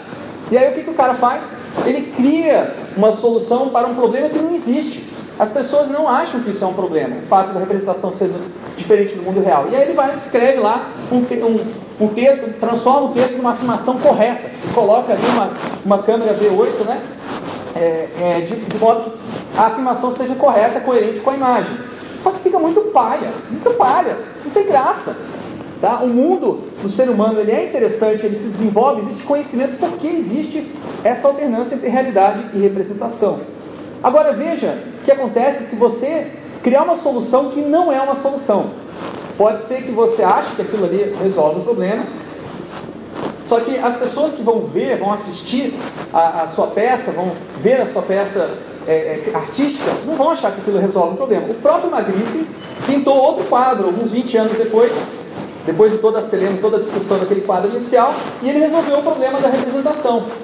E 0.51 0.57
aí 0.57 0.71
o 0.71 0.75
que, 0.75 0.83
que 0.85 0.91
o 0.91 0.95
cara 0.95 1.15
faz? 1.15 1.43
Ele 1.85 2.13
cria 2.17 2.75
uma 2.97 3.13
solução 3.13 3.69
para 3.69 3.87
um 3.87 3.95
problema 3.95 4.29
que 4.29 4.39
não 4.39 4.55
existe. 4.55 5.07
As 5.39 5.51
pessoas 5.51 5.89
não 5.89 6.09
acham 6.09 6.41
que 6.41 6.51
isso 6.51 6.65
é 6.65 6.67
um 6.67 6.73
problema, 6.73 7.17
o 7.23 7.27
fato 7.27 7.53
da 7.53 7.61
representação 7.61 8.13
ser 8.17 8.31
diferente 8.77 9.15
do 9.15 9.23
mundo 9.23 9.41
real. 9.41 9.69
E 9.71 9.77
aí 9.77 9.83
ele 9.83 9.93
vai 9.93 10.17
escreve 10.17 10.59
lá 10.59 10.91
um, 11.13 11.19
um, 11.19 12.05
um 12.05 12.09
texto, 12.09 12.59
transforma 12.59 13.11
o 13.11 13.13
texto 13.13 13.37
numa 13.37 13.53
afirmação 13.53 13.99
correta, 13.99 14.51
coloca 14.75 15.13
ali 15.13 15.23
uma, 15.27 15.51
uma 15.85 16.03
câmera 16.03 16.35
V8, 16.35 16.85
né? 16.87 17.01
É, 17.77 18.09
é, 18.21 18.41
de, 18.41 18.57
de 18.57 18.79
modo 18.79 19.13
que 19.13 19.59
a 19.59 19.67
afirmação 19.67 20.17
seja 20.17 20.35
correta, 20.35 20.81
coerente 20.81 21.21
com 21.21 21.31
a 21.31 21.35
imagem. 21.35 21.79
Só 22.23 22.31
que 22.31 22.41
fica 22.41 22.59
muito 22.59 22.81
palha, 22.93 23.31
muito 23.49 23.71
palha, 23.75 24.17
não 24.45 24.51
tem 24.51 24.67
graça. 24.67 25.17
Tá? 25.81 26.01
O 26.03 26.09
mundo 26.09 26.65
do 26.83 26.91
ser 26.91 27.09
humano 27.09 27.39
ele 27.39 27.53
é 27.53 27.67
interessante, 27.67 28.27
ele 28.27 28.37
se 28.37 28.49
desenvolve, 28.49 29.03
existe 29.03 29.23
conhecimento 29.23 29.79
porque 29.79 30.09
existe 30.09 30.73
essa 31.05 31.29
alternância 31.29 31.77
entre 31.77 31.89
realidade 31.89 32.47
e 32.53 32.59
representação. 32.59 33.39
Agora 34.03 34.33
veja 34.33 34.77
o 35.01 35.05
que 35.05 35.13
acontece 35.13 35.71
se 35.71 35.77
você 35.77 36.33
criar 36.65 36.83
uma 36.83 36.97
solução 36.97 37.51
que 37.51 37.61
não 37.61 37.93
é 37.93 38.01
uma 38.01 38.17
solução. 38.17 38.71
Pode 39.37 39.65
ser 39.65 39.83
que 39.83 39.93
você 39.93 40.25
ache 40.25 40.57
que 40.57 40.63
aquilo 40.63 40.85
ali 40.85 41.15
resolve 41.23 41.61
o 41.61 41.63
problema, 41.63 42.07
só 43.49 43.61
que 43.61 43.79
as 43.79 43.97
pessoas 43.97 44.35
que 44.35 44.43
vão 44.43 44.61
ver, 44.67 44.99
vão 44.99 45.13
assistir 45.13 45.75
a, 46.13 46.43
a 46.43 46.49
sua 46.49 46.67
peça, 46.67 47.13
vão 47.13 47.33
ver 47.63 47.81
a 47.81 47.87
sua 47.93 48.03
peça 48.03 48.51
é, 48.87 48.93
é, 48.93 49.31
artística, 49.33 49.91
não 50.05 50.17
vão 50.17 50.31
achar 50.31 50.53
que 50.53 50.61
aquilo 50.61 50.79
resolve 50.79 51.15
o 51.15 51.17
problema. 51.17 51.47
O 51.49 51.55
próprio 51.55 51.91
Magritte 51.91 52.47
pintou 52.85 53.17
outro 53.17 53.45
quadro, 53.45 53.87
alguns 53.87 54.11
20 54.11 54.37
anos 54.37 54.59
depois, 54.59 54.93
depois 55.69 55.93
de 55.93 55.99
toda 55.99 56.21
a 56.21 56.23
selena, 56.23 56.57
toda 56.63 56.79
a 56.79 56.81
discussão 56.81 57.19
daquele 57.19 57.43
quadro 57.43 57.69
inicial, 57.69 58.15
e 58.43 58.49
ele 58.49 58.59
resolveu 58.59 59.01
o 59.01 59.03
problema 59.03 59.39
da 59.39 59.49
representação. 59.49 60.25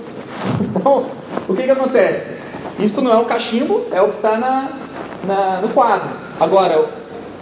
Então, 0.60 1.06
o 1.48 1.54
que, 1.54 1.62
que 1.62 1.70
acontece? 1.70 2.36
Isto 2.78 3.00
não 3.00 3.10
é 3.10 3.16
um 3.16 3.24
cachimbo, 3.24 3.86
é 3.90 4.02
o 4.02 4.10
que 4.10 4.16
está 4.16 4.36
na, 4.36 4.72
na, 5.26 5.60
no 5.62 5.70
quadro. 5.70 6.10
Agora, 6.38 6.84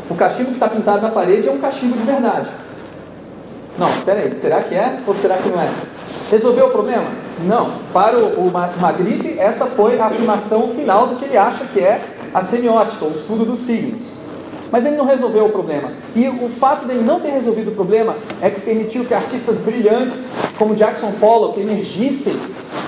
o 0.08 0.14
cachimbo 0.14 0.50
que 0.50 0.54
está 0.54 0.68
pintado 0.68 1.02
na 1.02 1.10
parede 1.10 1.48
é 1.48 1.50
um 1.50 1.58
cachimbo 1.58 1.96
de 1.96 2.04
verdade. 2.04 2.48
Não, 3.76 3.88
espera 3.88 4.20
aí, 4.20 4.32
será 4.32 4.62
que 4.62 4.76
é 4.76 5.00
ou 5.04 5.14
será 5.14 5.36
que 5.36 5.48
não 5.48 5.60
é? 5.60 5.68
Resolveu 6.30 6.66
o 6.66 6.70
problema? 6.70 7.06
Não. 7.44 7.72
Para 7.92 8.16
o, 8.16 8.46
o 8.46 8.52
Magritte, 8.80 9.36
essa 9.40 9.66
foi 9.66 9.98
a 9.98 10.06
afirmação 10.06 10.68
final 10.68 11.08
do 11.08 11.16
que 11.16 11.24
ele 11.24 11.36
acha 11.36 11.64
que 11.64 11.80
é 11.80 12.00
a 12.32 12.44
semiótica, 12.44 13.04
o 13.04 13.10
estudo 13.10 13.44
dos 13.44 13.60
signos. 13.60 14.11
Mas 14.72 14.86
ele 14.86 14.96
não 14.96 15.04
resolveu 15.04 15.44
o 15.44 15.50
problema. 15.50 15.92
E 16.16 16.26
o 16.26 16.48
fato 16.58 16.86
dele 16.86 17.02
não 17.02 17.20
ter 17.20 17.28
resolvido 17.28 17.70
o 17.70 17.74
problema 17.74 18.16
é 18.40 18.48
que 18.48 18.62
permitiu 18.62 19.04
que 19.04 19.12
artistas 19.12 19.58
brilhantes, 19.58 20.30
como 20.58 20.74
Jackson 20.74 21.12
Pollock, 21.20 21.60
emergissem 21.60 22.34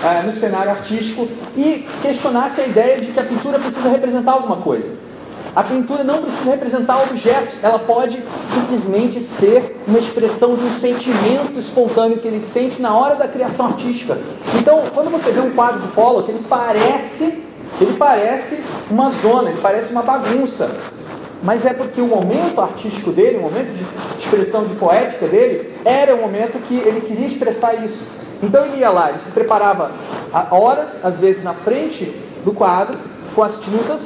ah, 0.03 0.23
no 0.23 0.33
cenário 0.33 0.71
artístico 0.71 1.29
e 1.55 1.87
questionassem 2.01 2.65
a 2.65 2.69
ideia 2.69 3.01
de 3.01 3.13
que 3.13 3.21
a 3.21 3.25
pintura 3.25 3.59
precisa 3.59 3.91
representar 3.91 4.33
alguma 4.33 4.57
coisa. 4.57 5.05
A 5.55 5.63
pintura 5.63 6.03
não 6.03 6.23
precisa 6.23 6.51
representar 6.51 7.01
objetos, 7.03 7.63
ela 7.63 7.79
pode 7.79 8.21
simplesmente 8.45 9.23
ser 9.23 9.81
uma 9.87 10.01
expressão 10.01 10.57
de 10.57 10.65
um 10.65 10.75
sentimento 10.77 11.57
espontâneo 11.57 12.19
que 12.19 12.27
ele 12.27 12.43
sente 12.43 12.83
na 12.83 12.97
hora 12.97 13.15
da 13.15 13.29
criação 13.29 13.67
artística. 13.67 14.19
Então, 14.59 14.83
quando 14.93 15.11
você 15.11 15.31
vê 15.31 15.41
um 15.41 15.51
quadro 15.51 15.81
de 15.81 15.89
Pollock, 15.89 16.29
ele 16.29 16.45
parece, 16.49 17.25
ele 17.81 17.93
parece 17.97 18.65
uma 18.91 19.11
zona, 19.11 19.51
ele 19.51 19.61
parece 19.61 19.93
uma 19.93 20.03
bagunça. 20.03 20.69
Mas 21.45 21.67
é 21.67 21.75
porque 21.75 22.01
o 22.01 22.07
momento 22.07 22.59
artístico 22.59 23.13
dele, 23.13 23.37
o 23.37 23.43
momento 23.43 23.77
de 23.77 23.85
expressão 24.25 24.67
de 24.67 24.75
poética 24.77 25.27
dele, 25.27 25.75
era 25.85 26.15
o 26.15 26.21
momento 26.23 26.59
que 26.67 26.75
ele 26.75 27.03
queria 27.03 27.27
expressar 27.27 27.75
isso. 27.85 28.01
Então 28.43 28.65
ele 28.65 28.79
ia 28.79 28.91
lá, 28.91 29.11
ele 29.11 29.19
se 29.19 29.31
preparava 29.31 29.93
horas, 30.51 31.05
às 31.05 31.19
vezes 31.19 31.45
na 31.45 31.53
frente 31.53 32.13
do 32.45 32.53
quadro, 32.53 32.99
com 33.35 33.43
as 33.43 33.61
tintas, 33.61 34.01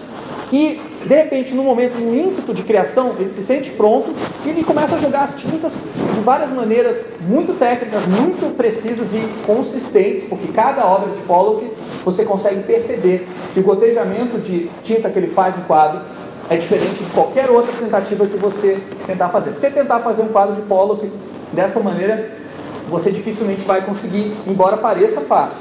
e 0.52 0.80
de 1.04 1.14
repente, 1.14 1.54
no 1.54 1.62
momento, 1.62 1.98
no 1.98 2.14
ímpeto 2.14 2.52
de 2.52 2.62
criação, 2.62 3.14
ele 3.18 3.30
se 3.30 3.42
sente 3.44 3.70
pronto 3.70 4.12
e 4.44 4.48
ele 4.48 4.64
começa 4.64 4.96
a 4.96 4.98
jogar 4.98 5.24
as 5.24 5.36
tintas 5.36 5.72
de 6.14 6.20
várias 6.20 6.50
maneiras 6.50 6.98
muito 7.20 7.56
técnicas, 7.58 8.06
muito 8.06 8.56
precisas 8.56 9.06
e 9.12 9.46
consistentes, 9.46 10.24
porque 10.24 10.48
cada 10.48 10.84
obra 10.86 11.14
de 11.14 11.22
Pollock 11.22 11.70
você 12.04 12.24
consegue 12.24 12.62
perceber 12.64 13.26
que 13.52 13.60
o 13.60 13.62
gotejamento 13.62 14.38
de 14.38 14.70
tinta 14.82 15.08
que 15.08 15.18
ele 15.18 15.28
faz 15.28 15.56
no 15.56 15.64
quadro 15.64 16.00
é 16.50 16.56
diferente 16.56 17.04
de 17.04 17.10
qualquer 17.10 17.50
outra 17.50 17.72
tentativa 17.72 18.26
que 18.26 18.36
você 18.36 18.78
tentar 19.06 19.28
fazer. 19.28 19.52
Se 19.52 19.60
você 19.60 19.70
tentar 19.70 20.00
fazer 20.00 20.22
um 20.22 20.28
quadro 20.28 20.56
de 20.56 20.62
Pollock 20.62 21.10
dessa 21.52 21.80
maneira, 21.80 22.30
você 22.88 23.10
dificilmente 23.10 23.62
vai 23.62 23.84
conseguir, 23.84 24.34
embora 24.46 24.76
pareça 24.76 25.20
fácil. 25.20 25.58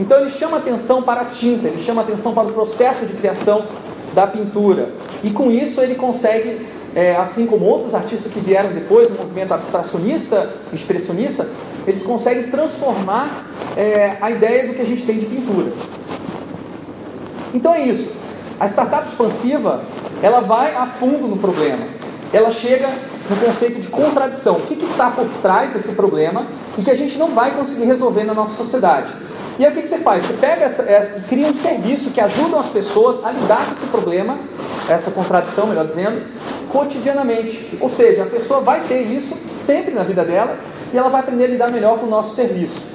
Então 0.00 0.20
ele 0.20 0.30
chama 0.30 0.56
atenção 0.56 1.02
para 1.02 1.20
a 1.20 1.24
tinta, 1.26 1.68
ele 1.68 1.82
chama 1.82 2.02
atenção 2.02 2.32
para 2.32 2.48
o 2.48 2.52
processo 2.52 3.04
de 3.04 3.12
criação 3.14 3.66
da 4.14 4.26
pintura. 4.26 4.90
E 5.22 5.30
com 5.30 5.50
isso 5.50 5.80
ele 5.80 5.94
consegue, 5.94 6.66
é, 6.94 7.14
assim 7.16 7.46
como 7.46 7.66
outros 7.66 7.94
artistas 7.94 8.32
que 8.32 8.40
vieram 8.40 8.72
depois 8.72 9.08
do 9.08 9.18
movimento 9.18 9.52
abstracionista, 9.52 10.50
expressionista, 10.72 11.46
eles 11.86 12.02
conseguem 12.02 12.44
transformar 12.44 13.46
é, 13.76 14.16
a 14.20 14.30
ideia 14.30 14.66
do 14.66 14.74
que 14.74 14.82
a 14.82 14.86
gente 14.86 15.04
tem 15.04 15.18
de 15.18 15.26
pintura. 15.26 15.72
Então 17.52 17.74
é 17.74 17.82
isso. 17.82 18.10
A 18.58 18.66
startup 18.66 19.08
expansiva, 19.08 19.82
ela 20.22 20.40
vai 20.40 20.74
a 20.74 20.86
fundo 20.86 21.26
no 21.26 21.36
problema. 21.36 21.84
Ela 22.32 22.50
chega 22.50 22.88
no 23.28 23.36
conceito 23.36 23.80
de 23.80 23.88
contradição. 23.88 24.56
O 24.56 24.60
que, 24.62 24.76
que 24.76 24.84
está 24.84 25.10
por 25.10 25.26
trás 25.42 25.72
desse 25.72 25.92
problema 25.94 26.46
e 26.78 26.82
que 26.82 26.90
a 26.90 26.94
gente 26.94 27.18
não 27.18 27.34
vai 27.34 27.54
conseguir 27.54 27.84
resolver 27.84 28.24
na 28.24 28.34
nossa 28.34 28.54
sociedade. 28.54 29.12
E 29.58 29.64
aí 29.64 29.70
o 29.70 29.74
que, 29.74 29.82
que 29.82 29.88
você 29.88 29.98
faz? 29.98 30.24
Você 30.24 30.34
pega 30.34 30.64
essa, 30.64 30.82
essa, 30.82 31.20
cria 31.28 31.46
um 31.46 31.54
serviço 31.54 32.10
que 32.10 32.20
ajuda 32.20 32.60
as 32.60 32.68
pessoas 32.68 33.24
a 33.24 33.30
lidar 33.30 33.66
com 33.66 33.74
esse 33.74 33.86
problema 33.86 34.38
essa 34.88 35.10
contradição, 35.10 35.66
melhor 35.66 35.86
dizendo, 35.86 36.22
cotidianamente. 36.70 37.76
Ou 37.80 37.90
seja, 37.90 38.24
a 38.24 38.26
pessoa 38.26 38.60
vai 38.60 38.80
ter 38.80 39.02
isso 39.02 39.36
sempre 39.64 39.94
na 39.94 40.02
vida 40.02 40.24
dela 40.24 40.56
e 40.92 40.98
ela 40.98 41.08
vai 41.08 41.20
aprender 41.20 41.44
a 41.44 41.48
lidar 41.48 41.70
melhor 41.70 41.98
com 41.98 42.06
o 42.06 42.10
nosso 42.10 42.34
serviço. 42.34 42.91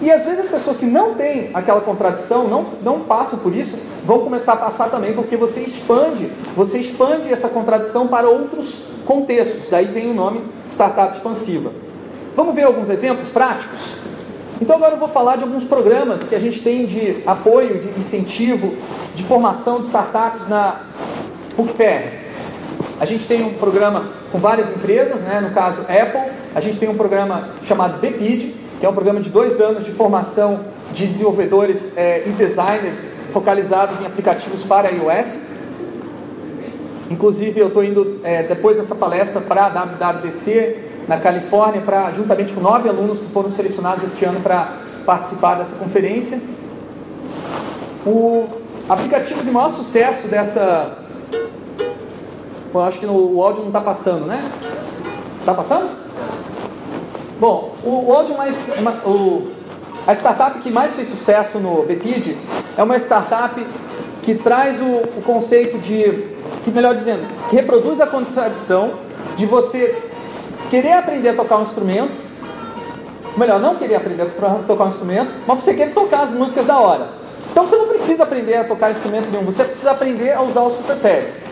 E 0.00 0.10
às 0.10 0.24
vezes 0.24 0.40
as 0.40 0.50
pessoas 0.50 0.76
que 0.76 0.84
não 0.84 1.14
têm 1.14 1.50
aquela 1.54 1.80
contradição, 1.80 2.48
não, 2.48 2.66
não 2.82 3.00
passam 3.00 3.38
por 3.38 3.54
isso, 3.54 3.76
vão 4.04 4.20
começar 4.20 4.52
a 4.52 4.56
passar 4.56 4.90
também, 4.90 5.14
porque 5.14 5.36
você 5.36 5.60
expande, 5.60 6.30
você 6.54 6.78
expande 6.78 7.32
essa 7.32 7.48
contradição 7.48 8.06
para 8.06 8.28
outros 8.28 8.82
contextos. 9.06 9.70
Daí 9.70 9.86
vem 9.86 10.10
o 10.10 10.14
nome 10.14 10.42
startup 10.70 11.16
expansiva. 11.16 11.72
Vamos 12.34 12.54
ver 12.54 12.64
alguns 12.64 12.90
exemplos 12.90 13.28
práticos? 13.30 14.06
Então 14.60 14.76
agora 14.76 14.94
eu 14.94 14.98
vou 14.98 15.08
falar 15.08 15.36
de 15.36 15.42
alguns 15.42 15.64
programas 15.64 16.22
que 16.28 16.34
a 16.34 16.38
gente 16.38 16.60
tem 16.60 16.86
de 16.86 17.22
apoio, 17.26 17.78
de 17.78 18.00
incentivo, 18.00 18.74
de 19.14 19.22
formação 19.24 19.80
de 19.80 19.86
startups 19.86 20.48
na 20.48 20.80
PUCPR. 21.56 22.26
A 22.98 23.04
gente 23.04 23.26
tem 23.26 23.44
um 23.44 23.54
programa 23.54 24.04
com 24.32 24.38
várias 24.38 24.68
empresas, 24.70 25.20
né? 25.22 25.40
no 25.40 25.50
caso 25.50 25.82
Apple, 25.82 26.32
a 26.54 26.60
gente 26.60 26.78
tem 26.78 26.88
um 26.88 26.96
programa 26.96 27.50
chamado 27.64 27.98
BPID, 28.00 28.54
que 28.78 28.86
é 28.86 28.88
um 28.88 28.92
programa 28.92 29.20
de 29.20 29.30
dois 29.30 29.60
anos 29.60 29.84
de 29.84 29.92
formação 29.92 30.60
de 30.92 31.06
desenvolvedores 31.06 31.96
é, 31.96 32.22
e 32.26 32.30
designers 32.30 33.12
focalizados 33.32 34.00
em 34.00 34.06
aplicativos 34.06 34.62
para 34.64 34.90
iOS. 34.90 35.26
Inclusive, 37.10 37.60
eu 37.60 37.68
estou 37.68 37.84
indo 37.84 38.20
é, 38.22 38.42
depois 38.42 38.76
dessa 38.76 38.94
palestra 38.94 39.40
para 39.40 39.66
a 39.66 39.68
WWDC 39.68 40.84
na 41.06 41.18
Califórnia, 41.18 41.80
para 41.82 42.10
juntamente 42.12 42.52
com 42.52 42.60
nove 42.60 42.88
alunos 42.88 43.20
que 43.20 43.26
foram 43.26 43.52
selecionados 43.52 44.04
este 44.04 44.24
ano 44.24 44.40
para 44.40 44.72
participar 45.04 45.56
dessa 45.56 45.76
conferência. 45.76 46.40
O 48.04 48.46
aplicativo 48.88 49.42
de 49.42 49.50
maior 49.50 49.70
sucesso 49.70 50.26
dessa. 50.28 50.98
eu 52.74 52.80
acho 52.82 52.98
que 52.98 53.06
no, 53.06 53.34
o 53.34 53.42
áudio 53.42 53.62
não 53.62 53.68
está 53.68 53.80
passando, 53.80 54.26
né? 54.26 54.42
Está 55.40 55.54
passando? 55.54 56.05
Bom, 57.38 57.74
o, 57.84 58.12
áudio 58.12 58.36
mais. 58.36 58.56
O, 59.04 59.48
a 60.06 60.14
startup 60.14 60.58
que 60.60 60.70
mais 60.70 60.94
fez 60.94 61.08
sucesso 61.08 61.58
no 61.58 61.82
BPID 61.82 62.36
é 62.78 62.82
uma 62.82 62.96
startup 62.96 63.62
que 64.22 64.34
traz 64.36 64.80
o, 64.80 65.18
o 65.18 65.22
conceito 65.22 65.78
de. 65.78 66.34
que 66.64 66.70
melhor 66.70 66.94
dizendo, 66.94 67.26
que 67.50 67.56
reproduz 67.56 68.00
a 68.00 68.06
contradição 68.06 68.92
de 69.36 69.44
você 69.44 70.02
querer 70.70 70.92
aprender 70.92 71.30
a 71.30 71.34
tocar 71.34 71.58
um 71.58 71.64
instrumento, 71.64 72.12
melhor, 73.36 73.60
não 73.60 73.76
querer 73.76 73.96
aprender 73.96 74.22
a 74.22 74.58
tocar 74.66 74.84
um 74.84 74.88
instrumento, 74.88 75.30
mas 75.46 75.62
você 75.62 75.74
quer 75.74 75.92
tocar 75.92 76.22
as 76.22 76.30
músicas 76.30 76.66
da 76.66 76.78
hora. 76.78 77.08
Então 77.50 77.66
você 77.66 77.76
não 77.76 77.88
precisa 77.88 78.22
aprender 78.22 78.54
a 78.54 78.64
tocar 78.64 78.92
instrumento 78.92 79.30
nenhum, 79.30 79.44
você 79.44 79.62
precisa 79.62 79.90
aprender 79.90 80.32
a 80.32 80.40
usar 80.40 80.62
os 80.62 80.76
superpads 80.76 81.45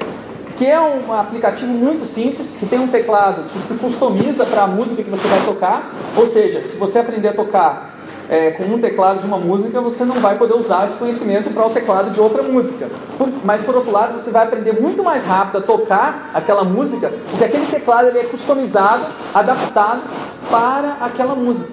que 0.56 0.66
é 0.66 0.80
um 0.80 1.12
aplicativo 1.12 1.72
muito 1.72 2.12
simples, 2.12 2.54
que 2.58 2.66
tem 2.66 2.78
um 2.78 2.88
teclado 2.88 3.42
que 3.50 3.58
se 3.60 3.74
customiza 3.74 4.46
para 4.46 4.62
a 4.62 4.66
música 4.66 5.02
que 5.02 5.10
você 5.10 5.26
vai 5.26 5.40
tocar. 5.44 5.92
Ou 6.16 6.28
seja, 6.28 6.62
se 6.62 6.76
você 6.76 7.00
aprender 7.00 7.28
a 7.28 7.32
tocar 7.32 7.94
é, 8.28 8.52
com 8.52 8.64
um 8.64 8.78
teclado 8.78 9.20
de 9.20 9.26
uma 9.26 9.38
música, 9.38 9.80
você 9.80 10.04
não 10.04 10.16
vai 10.16 10.38
poder 10.38 10.54
usar 10.54 10.86
esse 10.86 10.96
conhecimento 10.96 11.50
para 11.52 11.66
o 11.66 11.70
teclado 11.70 12.10
de 12.10 12.20
outra 12.20 12.42
música. 12.42 12.88
Por, 13.18 13.28
mas 13.44 13.62
por 13.64 13.74
outro 13.74 13.90
lado, 13.90 14.22
você 14.22 14.30
vai 14.30 14.44
aprender 14.44 14.80
muito 14.80 15.02
mais 15.02 15.24
rápido 15.26 15.58
a 15.58 15.62
tocar 15.62 16.30
aquela 16.32 16.64
música, 16.64 17.12
porque 17.30 17.44
aquele 17.44 17.66
teclado 17.66 18.08
ele 18.08 18.18
é 18.18 18.24
customizado, 18.24 19.06
adaptado 19.34 20.02
para 20.50 20.98
aquela 21.00 21.34
música. 21.34 21.72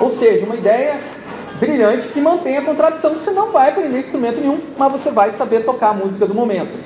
Ou 0.00 0.10
seja, 0.16 0.44
uma 0.44 0.56
ideia 0.56 1.00
brilhante 1.58 2.08
que 2.08 2.20
mantém 2.20 2.58
a 2.58 2.62
contradição. 2.62 3.14
Você 3.14 3.30
não 3.30 3.50
vai 3.50 3.70
aprender 3.70 4.00
instrumento 4.00 4.40
nenhum, 4.40 4.60
mas 4.76 4.92
você 4.92 5.10
vai 5.10 5.30
saber 5.32 5.64
tocar 5.64 5.90
a 5.90 5.94
música 5.94 6.26
do 6.26 6.34
momento 6.34 6.85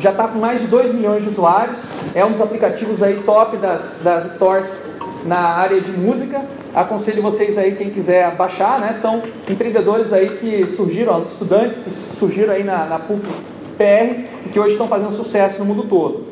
já 0.00 0.10
está 0.10 0.26
com 0.26 0.38
mais 0.38 0.60
de 0.60 0.66
2 0.66 0.94
milhões 0.94 1.22
de 1.22 1.28
usuários, 1.28 1.78
é 2.14 2.24
um 2.24 2.32
dos 2.32 2.40
aplicativos 2.40 3.02
aí 3.02 3.22
top 3.24 3.56
das, 3.58 4.02
das 4.02 4.34
stores 4.34 4.68
na 5.24 5.38
área 5.38 5.80
de 5.80 5.92
música. 5.92 6.42
Aconselho 6.74 7.22
vocês 7.22 7.58
aí, 7.58 7.74
quem 7.74 7.90
quiser 7.90 8.34
baixar, 8.36 8.80
né? 8.80 8.98
São 9.02 9.22
empreendedores 9.48 10.12
aí 10.12 10.30
que 10.38 10.74
surgiram, 10.76 11.26
estudantes 11.30 11.82
que 11.84 12.16
surgiram 12.18 12.54
aí 12.54 12.64
na, 12.64 12.86
na 12.86 12.98
PUC 12.98 13.22
PR 13.76 14.24
e 14.46 14.50
que 14.52 14.58
hoje 14.58 14.72
estão 14.72 14.88
fazendo 14.88 15.12
sucesso 15.14 15.58
no 15.58 15.64
mundo 15.64 15.84
todo. 15.88 16.24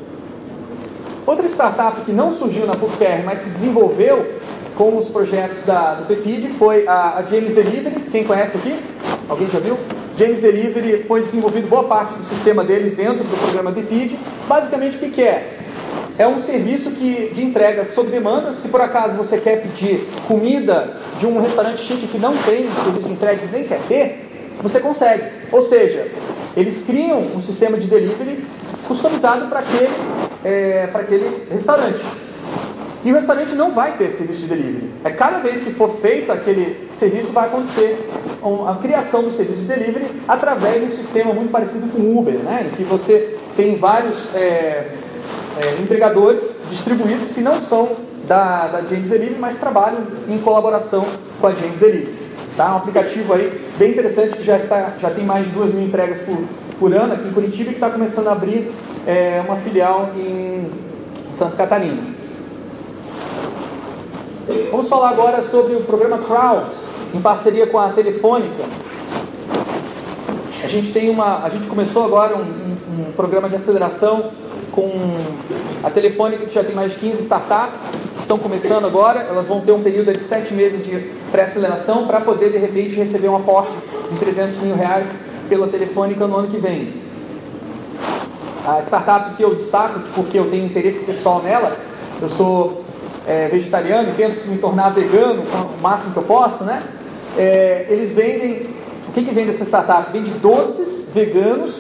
Outra 1.27 1.47
startup 1.49 2.01
que 2.03 2.13
não 2.13 2.35
surgiu 2.35 2.67
na 2.67 2.75
PUC 2.75 2.97
PR, 2.97 3.23
mas 3.25 3.43
se 3.43 3.51
desenvolveu 3.51 4.35
com 4.77 4.97
os 4.97 5.09
projetos 5.09 5.63
da, 5.67 5.95
do 5.95 6.07
PEPID 6.07 6.55
foi 6.59 6.87
a, 6.87 7.19
a 7.19 7.23
James 7.23 7.55
Delivery. 7.55 8.01
Quem 8.13 8.25
conhece 8.25 8.57
aqui? 8.57 8.79
Alguém 9.29 9.51
já 9.51 9.59
viu? 9.59 9.77
James 10.19 10.41
Delivery 10.41 11.05
foi 11.05 11.23
desenvolvido 11.23 11.69
boa 11.69 11.85
parte 11.85 12.15
do 12.15 12.25
sistema 12.25 12.65
deles 12.65 12.97
dentro 12.97 13.23
do 13.23 13.41
programa 13.41 13.71
DPID. 13.71 14.19
Basicamente, 14.49 14.97
o 14.97 14.99
que, 14.99 15.11
que 15.11 15.23
é? 15.23 15.59
É 16.19 16.27
um 16.27 16.43
serviço 16.43 16.91
que, 16.91 17.31
de 17.33 17.45
entrega 17.45 17.85
sob 17.85 18.11
demanda. 18.11 18.53
Se 18.53 18.69
por 18.69 18.81
acaso 18.81 19.17
você 19.17 19.39
quer 19.39 19.63
pedir 19.63 20.09
comida 20.27 20.97
de 21.21 21.27
um 21.27 21.41
restaurante 21.41 21.83
chique 21.83 22.09
que 22.09 22.19
não 22.19 22.37
tem 22.39 22.69
serviço 22.69 23.07
de 23.07 23.13
entrega 23.13 23.41
e 23.45 23.49
nem 23.53 23.65
quer 23.65 23.81
ter, 23.87 24.29
você 24.61 24.81
consegue. 24.81 25.23
Ou 25.53 25.63
seja, 25.63 26.09
eles 26.57 26.85
criam 26.85 27.21
um 27.37 27.41
sistema 27.41 27.79
de 27.79 27.87
delivery 27.87 28.45
customizado 28.89 29.47
para 29.47 29.61
aquele, 29.61 29.89
é, 30.45 30.89
para 30.89 31.03
aquele 31.03 31.47
restaurante. 31.49 32.05
E 33.09 33.11
o 33.11 33.15
restaurante 33.15 33.55
não 33.55 33.73
vai 33.73 33.97
ter 33.97 34.13
serviço 34.13 34.43
de 34.43 34.49
delivery. 34.49 34.91
É 35.03 35.09
cada 35.09 35.39
vez 35.39 35.65
que 35.65 35.73
for 35.73 35.97
feito 35.97 36.31
aquele 36.31 36.91
serviço, 36.99 37.33
vai 37.33 37.47
acontecer 37.47 38.07
a 38.69 38.75
criação 38.83 39.23
do 39.23 39.35
serviço 39.35 39.61
de 39.61 39.67
delivery 39.67 40.05
através 40.29 40.83
de 40.83 40.93
um 40.93 40.95
sistema 40.95 41.33
muito 41.33 41.51
parecido 41.51 41.89
com 41.89 42.03
o 42.03 42.19
Uber, 42.19 42.35
né? 42.35 42.67
em 42.71 42.77
que 42.77 42.83
você 42.83 43.39
tem 43.57 43.77
vários 43.77 44.15
é, 44.35 44.91
é, 45.57 45.81
entregadores 45.81 46.55
distribuídos 46.69 47.31
que 47.31 47.41
não 47.41 47.63
são 47.63 47.93
da, 48.27 48.67
da 48.67 48.83
James 48.83 49.09
Delivery, 49.09 49.37
mas 49.41 49.57
trabalham 49.57 50.01
em 50.29 50.37
colaboração 50.41 51.07
com 51.41 51.47
a 51.47 51.53
James 51.53 51.79
Delivery. 51.81 52.15
Tá? 52.59 52.75
Um 52.75 52.77
aplicativo 52.77 53.33
aí 53.33 53.71
bem 53.79 53.93
interessante 53.93 54.37
que 54.37 54.45
já, 54.45 54.59
está, 54.59 54.93
já 55.01 55.09
tem 55.09 55.25
mais 55.25 55.47
de 55.47 55.53
2 55.53 55.73
mil 55.73 55.87
entregas 55.87 56.21
por, 56.21 56.37
por 56.79 56.95
ano 56.95 57.15
aqui 57.15 57.27
em 57.27 57.33
Curitiba 57.33 57.71
e 57.71 57.73
que 57.73 57.77
está 57.77 57.89
começando 57.89 58.29
a 58.29 58.33
abrir 58.33 58.71
é, 59.07 59.43
uma 59.47 59.57
filial 59.57 60.11
em 60.15 60.69
Santa 61.35 61.57
Catarina. 61.57 62.18
Vamos 64.71 64.89
falar 64.89 65.11
agora 65.11 65.43
sobre 65.51 65.75
o 65.75 65.83
programa 65.83 66.17
Crowd, 66.17 66.65
em 67.15 67.21
parceria 67.21 67.67
com 67.67 67.79
a 67.79 67.91
Telefônica. 67.91 68.65
A 70.65 70.67
gente 70.67 70.91
tem 70.91 71.11
uma, 71.11 71.45
a 71.45 71.51
gente 71.51 71.67
começou 71.67 72.07
agora 72.07 72.35
um, 72.35 72.41
um, 72.41 73.09
um 73.09 73.13
programa 73.13 73.47
de 73.51 73.57
aceleração 73.57 74.31
com 74.73 74.91
a 75.85 75.91
Telefônica 75.91 76.47
que 76.47 76.55
já 76.55 76.65
tem 76.65 76.75
mais 76.75 76.93
de 76.93 76.99
15 76.99 77.25
startups, 77.25 77.79
estão 78.21 78.39
começando 78.39 78.87
agora, 78.87 79.21
elas 79.21 79.47
vão 79.47 79.61
ter 79.61 79.73
um 79.73 79.83
período 79.83 80.17
de 80.17 80.25
7 80.25 80.55
meses 80.55 80.83
de 80.83 80.99
pré-aceleração 81.31 82.07
para 82.07 82.23
poder 82.23 82.51
de 82.51 82.57
repente 82.57 82.95
receber 82.95 83.29
um 83.29 83.37
aporte 83.37 83.73
de 84.11 84.19
300 84.19 84.61
mil 84.61 84.75
reais 84.75 85.09
pela 85.47 85.69
Telefônica 85.69 86.27
no 86.27 86.37
ano 86.37 86.49
que 86.49 86.57
vem. 86.57 86.95
A 88.67 88.81
startup 88.81 89.37
que 89.37 89.43
eu 89.43 89.55
destaco, 89.55 90.01
porque 90.15 90.39
eu 90.39 90.51
tenho 90.51 90.65
interesse 90.65 91.05
pessoal 91.05 91.43
nela, 91.43 91.77
eu 92.23 92.31
sou 92.31 92.88
é, 93.29 93.47
vegetariano 93.49 94.09
e 94.09 94.13
tento 94.15 94.49
me 94.49 94.57
tornar 94.57 94.89
vegano 94.91 95.43
o 95.43 95.83
máximo 95.83 96.13
que 96.13 96.19
eu 96.19 96.23
posso, 96.23 96.65
né? 96.65 96.83
É, 97.37 97.87
eles 97.91 98.13
vendem. 98.13 98.71
O 99.09 99.13
que, 99.13 99.23
que 99.23 99.35
vende 99.35 99.51
essa 99.51 99.65
startup? 99.65 100.11
Vende 100.13 100.31
doces 100.33 101.11
veganos, 101.13 101.75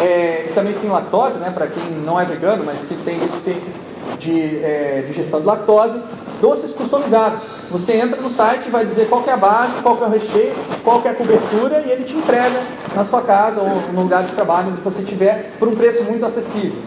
é, 0.00 0.50
também 0.54 0.74
sem 0.74 0.90
lactose, 0.90 1.38
né? 1.38 1.50
Para 1.50 1.66
quem 1.68 1.82
não 2.04 2.20
é 2.20 2.24
vegano, 2.24 2.64
mas 2.64 2.82
que 2.82 2.94
tem 2.96 3.18
deficiência 3.18 3.72
de 4.18 4.58
é, 4.62 5.04
digestão 5.06 5.40
de 5.40 5.46
lactose, 5.46 5.98
doces 6.40 6.72
customizados. 6.72 7.42
Você 7.70 7.94
entra 7.94 8.20
no 8.20 8.30
site, 8.30 8.70
vai 8.70 8.84
dizer 8.84 9.08
qual 9.08 9.24
é 9.26 9.32
a 9.32 9.36
base, 9.36 9.74
qual 9.82 9.98
é 10.02 10.06
o 10.06 10.10
recheio, 10.10 10.54
qual 10.84 11.02
é 11.04 11.08
a 11.08 11.14
cobertura 11.14 11.80
e 11.86 11.90
ele 11.90 12.04
te 12.04 12.16
entrega 12.16 12.60
na 12.94 13.04
sua 13.04 13.22
casa 13.22 13.60
ou 13.60 13.92
no 13.92 14.02
lugar 14.02 14.22
de 14.22 14.32
trabalho 14.32 14.68
onde 14.72 14.80
você 14.80 15.00
estiver 15.00 15.52
por 15.58 15.68
um 15.68 15.76
preço 15.76 16.02
muito 16.04 16.24
acessível. 16.24 16.78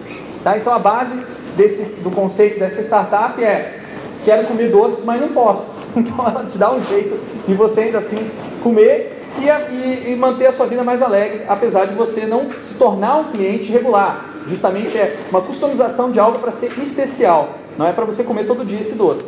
Tá? 0.43 0.57
Então 0.57 0.73
a 0.73 0.79
base 0.79 1.13
desse, 1.61 1.83
do 2.01 2.09
conceito 2.09 2.59
dessa 2.59 2.81
startup 2.81 3.41
é 3.43 3.79
quero 4.25 4.47
comer 4.47 4.71
doces, 4.71 5.05
mas 5.05 5.21
não 5.21 5.29
posso. 5.29 5.69
Então 5.93 6.25
ela 6.25 6.45
te 6.45 6.57
dá 6.57 6.71
um 6.71 6.81
jeito 6.85 7.19
de 7.45 7.53
você 7.53 7.81
ainda 7.81 7.97
assim 7.97 8.31
comer 8.63 9.25
e, 9.37 9.45
e, 9.45 10.11
e, 10.13 10.15
manter 10.15 10.47
a 10.47 10.53
sua 10.53 10.65
vida 10.65 10.85
mais 10.85 11.01
alegre, 11.01 11.43
apesar 11.49 11.85
de 11.85 11.95
você 11.95 12.25
não 12.25 12.49
se 12.65 12.75
tornar 12.75 13.17
um 13.17 13.31
cliente 13.33 13.69
regular. 13.69 14.25
Justamente 14.47 14.97
é 14.97 15.17
uma 15.29 15.41
customização 15.41 16.09
de 16.09 16.17
algo 16.17 16.39
para 16.39 16.53
ser 16.53 16.71
especial, 16.81 17.49
não 17.77 17.85
é 17.85 17.91
para 17.91 18.05
você 18.05 18.23
comer 18.23 18.47
todo 18.47 18.65
dia 18.65 18.79
esse 18.79 18.95
doce. 18.95 19.25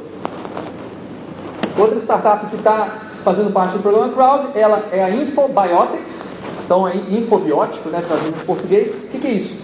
Outra 1.78 2.00
startup 2.00 2.46
que 2.48 2.56
está 2.56 3.00
fazendo 3.26 3.52
parte 3.52 3.74
do 3.74 3.84
programa 3.84 4.14
Crowd, 4.14 4.58
ela 4.58 4.84
é 4.94 5.04
a 5.04 5.10
Infobiotics, 5.10 6.24
então 6.66 6.88
é 6.88 6.96
infobiótico, 6.96 7.90
né, 7.90 8.02
trazendo 8.08 8.38
em 8.38 8.46
português. 8.46 8.90
O 8.94 9.08
que, 9.10 9.20
que 9.20 9.28
é 9.28 9.32
isso? 9.32 9.63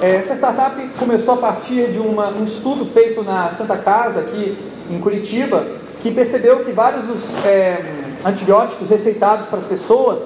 É, 0.00 0.14
essa 0.14 0.36
startup 0.36 0.80
começou 0.96 1.34
a 1.34 1.36
partir 1.38 1.90
de 1.90 1.98
uma, 1.98 2.28
um 2.28 2.44
estudo 2.44 2.86
feito 2.86 3.20
na 3.24 3.50
Santa 3.50 3.76
Casa, 3.76 4.20
aqui 4.20 4.56
em 4.88 5.00
Curitiba, 5.00 5.66
que 6.00 6.12
percebeu 6.12 6.64
que 6.64 6.70
vários 6.70 7.04
dos 7.04 7.44
é, 7.44 7.82
antibióticos 8.24 8.88
receitados 8.88 9.46
para 9.48 9.58
as 9.58 9.64
pessoas, 9.64 10.20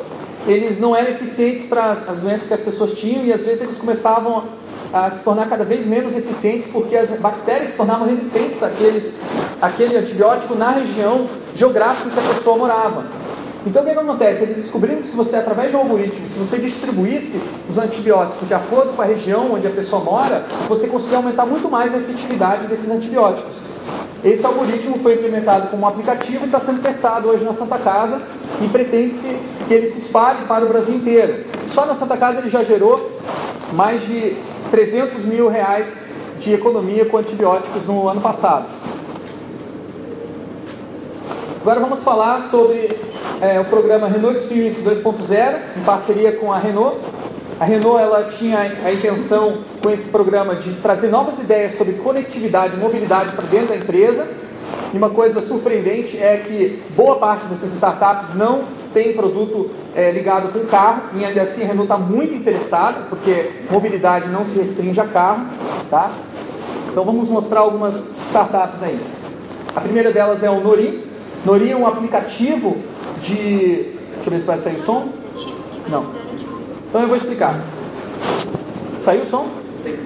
eles 0.47 0.79
não 0.79 0.95
eram 0.95 1.13
eficientes 1.13 1.65
para 1.65 1.93
as 1.93 2.19
doenças 2.19 2.49
que 2.49 2.53
as 2.53 2.61
pessoas 2.61 2.93
tinham 2.93 3.25
e 3.25 3.33
às 3.33 3.41
vezes 3.41 3.63
eles 3.63 3.79
começavam 3.79 4.45
a 4.93 5.11
se 5.11 5.25
tornar 5.25 5.49
cada 5.49 5.65
vez 5.65 5.87
menos 5.87 6.15
eficientes 6.15 6.71
porque 6.71 6.95
as 6.95 7.09
bactérias 7.19 7.71
se 7.71 7.77
tornavam 7.79 8.07
resistentes 8.07 8.63
àqueles, 8.63 9.11
àquele 9.61 9.97
antibiótico 9.97 10.55
na 10.55 10.73
região 10.73 11.29
geográfica 11.55 12.11
que 12.11 12.19
a 12.19 12.35
pessoa 12.35 12.59
morava. 12.59 13.05
Então 13.65 13.83
o 13.83 13.87
que, 13.87 13.93
que 13.93 13.99
acontece? 13.99 14.43
Eles 14.43 14.57
descobriram 14.57 15.03
que 15.03 15.09
se 15.09 15.17
você, 15.17 15.37
através 15.37 15.71
de 15.71 15.77
um 15.77 15.81
algoritmo, 15.81 16.27
se 16.29 16.39
você 16.39 16.59
distribuísse 16.59 17.41
os 17.71 17.79
antibióticos 17.79 18.49
de 18.49 18.55
acordo 18.55 18.93
com 18.95 19.03
a 19.03 19.05
região 19.05 19.53
onde 19.53 19.67
a 19.67 19.71
pessoa 19.71 20.03
mora, 20.03 20.45
você 20.69 20.89
conseguia 20.89 21.19
aumentar 21.19 21.47
muito 21.47 21.71
mais 21.71 21.95
a 21.95 21.99
efetividade 21.99 22.67
desses 22.67 22.91
antibióticos. 22.91 23.53
Esse 24.25 24.45
algoritmo 24.45 24.99
foi 24.99 25.15
implementado 25.15 25.69
como 25.69 25.85
um 25.85 25.89
aplicativo 25.89 26.45
e 26.45 26.47
está 26.47 26.61
sendo 26.61 26.83
testado 26.83 27.29
hoje 27.29 27.45
na 27.45 27.55
Santa 27.55 27.79
Casa 27.79 28.23
e 28.61 28.69
pretende-se 28.69 29.37
que 29.67 29.75
ele 29.75 29.91
se 29.91 30.01
espalhe 30.01 30.45
para 30.47 30.65
o 30.65 30.69
Brasil 30.69 30.95
inteiro. 30.95 31.45
Só 31.73 31.87
na 31.87 31.95
Santa 31.95 32.17
Casa 32.17 32.41
ele 32.41 32.51
já 32.51 32.63
gerou 32.65 33.19
mais 33.73 34.05
de 34.05 34.37
300 34.71 35.25
mil 35.25 35.49
reais 35.49 35.89
de 36.41 36.53
economia 36.53 37.05
com 37.05 37.19
antibióticos 37.19 37.87
no 37.87 38.09
ano 38.09 38.21
passado. 38.21 38.67
Agora 41.63 41.79
vamos 41.79 42.03
falar 42.03 42.49
sobre 42.51 42.91
é, 43.41 43.61
o 43.61 43.65
programa 43.65 44.09
Renault 44.09 44.37
Experience 44.37 44.83
2.0, 44.83 45.79
em 45.79 45.85
parceria 45.85 46.33
com 46.33 46.53
a 46.53 46.59
Renault. 46.59 46.99
A 47.61 47.65
Renault 47.65 48.03
ela 48.03 48.33
tinha 48.37 48.59
a 48.59 48.93
intenção 48.93 49.59
com 49.81 49.89
esse 49.89 50.09
programa 50.09 50.57
de 50.57 50.73
trazer 50.81 51.07
novas 51.07 51.39
ideias 51.39 51.79
sobre 51.79 51.93
conectividade 51.93 52.75
e 52.75 52.81
mobilidade 52.81 53.31
para 53.37 53.47
dentro 53.47 53.69
da 53.69 53.77
empresa. 53.77 54.27
E 54.93 54.97
uma 54.97 55.11
coisa 55.11 55.41
surpreendente 55.41 56.19
é 56.19 56.39
que 56.39 56.83
boa 56.97 57.15
parte 57.21 57.47
dessas 57.47 57.73
startups 57.75 58.35
não 58.35 58.65
tem 58.93 59.13
produto 59.13 59.71
é, 59.95 60.11
ligado 60.11 60.53
com 60.53 60.67
carro, 60.67 61.03
e 61.15 61.25
ainda 61.25 61.43
assim 61.43 61.63
a 61.63 61.67
Renault 61.69 61.85
está 61.85 61.97
muito 61.97 62.35
interessada, 62.35 63.03
porque 63.09 63.51
mobilidade 63.71 64.29
não 64.31 64.45
se 64.47 64.59
restringe 64.59 64.99
a 64.99 65.07
carro. 65.07 65.47
Tá? 65.89 66.11
Então 66.91 67.05
vamos 67.05 67.29
mostrar 67.29 67.61
algumas 67.61 67.95
startups 68.27 68.83
aí. 68.83 68.99
A 69.77 69.81
primeira 69.81 70.11
delas 70.11 70.43
é 70.43 70.51
o 70.51 70.61
Nori. 70.61 71.12
Nori 71.45 71.71
é 71.71 71.77
um 71.77 71.87
aplicativo 71.87 72.77
de. 73.23 73.93
Deixa 74.15 74.27
eu 74.27 74.31
ver 74.31 74.41
se 74.41 74.47
vai 74.47 74.59
sair 74.59 74.79
o 74.79 74.85
som. 74.85 75.09
Não. 75.89 76.07
Então 76.89 77.03
eu 77.03 77.09
vou 77.09 77.17
explicar. 77.17 77.61
Saiu 79.05 79.23
o 79.23 79.27
som? 79.27 79.49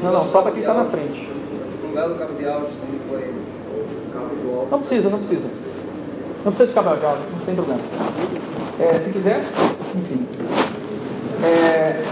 Não, 0.03 0.13
não, 0.13 0.27
só 0.29 0.41
para 0.41 0.53
quem 0.53 0.61
está 0.61 0.73
na 0.73 0.87
frente. 0.87 1.29
Não 4.71 4.79
precisa, 4.79 5.11
não 5.11 5.19
precisa. 5.19 5.49
Não 6.45 6.53
precisa 6.53 6.69
de 6.69 6.75
cabelo 6.75 6.97
de 6.97 7.07
áudio, 7.07 7.23
não 7.33 7.45
tem 7.45 7.55
problema. 7.55 7.81
É, 8.81 8.99
se 9.01 9.11
quiser, 9.11 9.43
enfim. 9.95 10.27
É, 11.43 12.03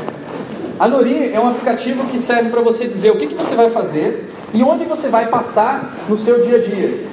a 0.78 0.88
Nori 0.88 1.32
é 1.32 1.40
um 1.40 1.48
aplicativo 1.48 2.04
que 2.08 2.18
serve 2.18 2.50
para 2.50 2.60
você 2.60 2.86
dizer 2.86 3.10
o 3.10 3.16
que, 3.16 3.28
que 3.28 3.34
você 3.34 3.54
vai 3.54 3.70
fazer 3.70 4.28
e 4.52 4.62
onde 4.62 4.84
você 4.84 5.08
vai 5.08 5.28
passar 5.28 5.94
no 6.08 6.18
seu 6.18 6.42
dia 6.44 6.56
a 6.56 6.62
dia. 6.62 7.06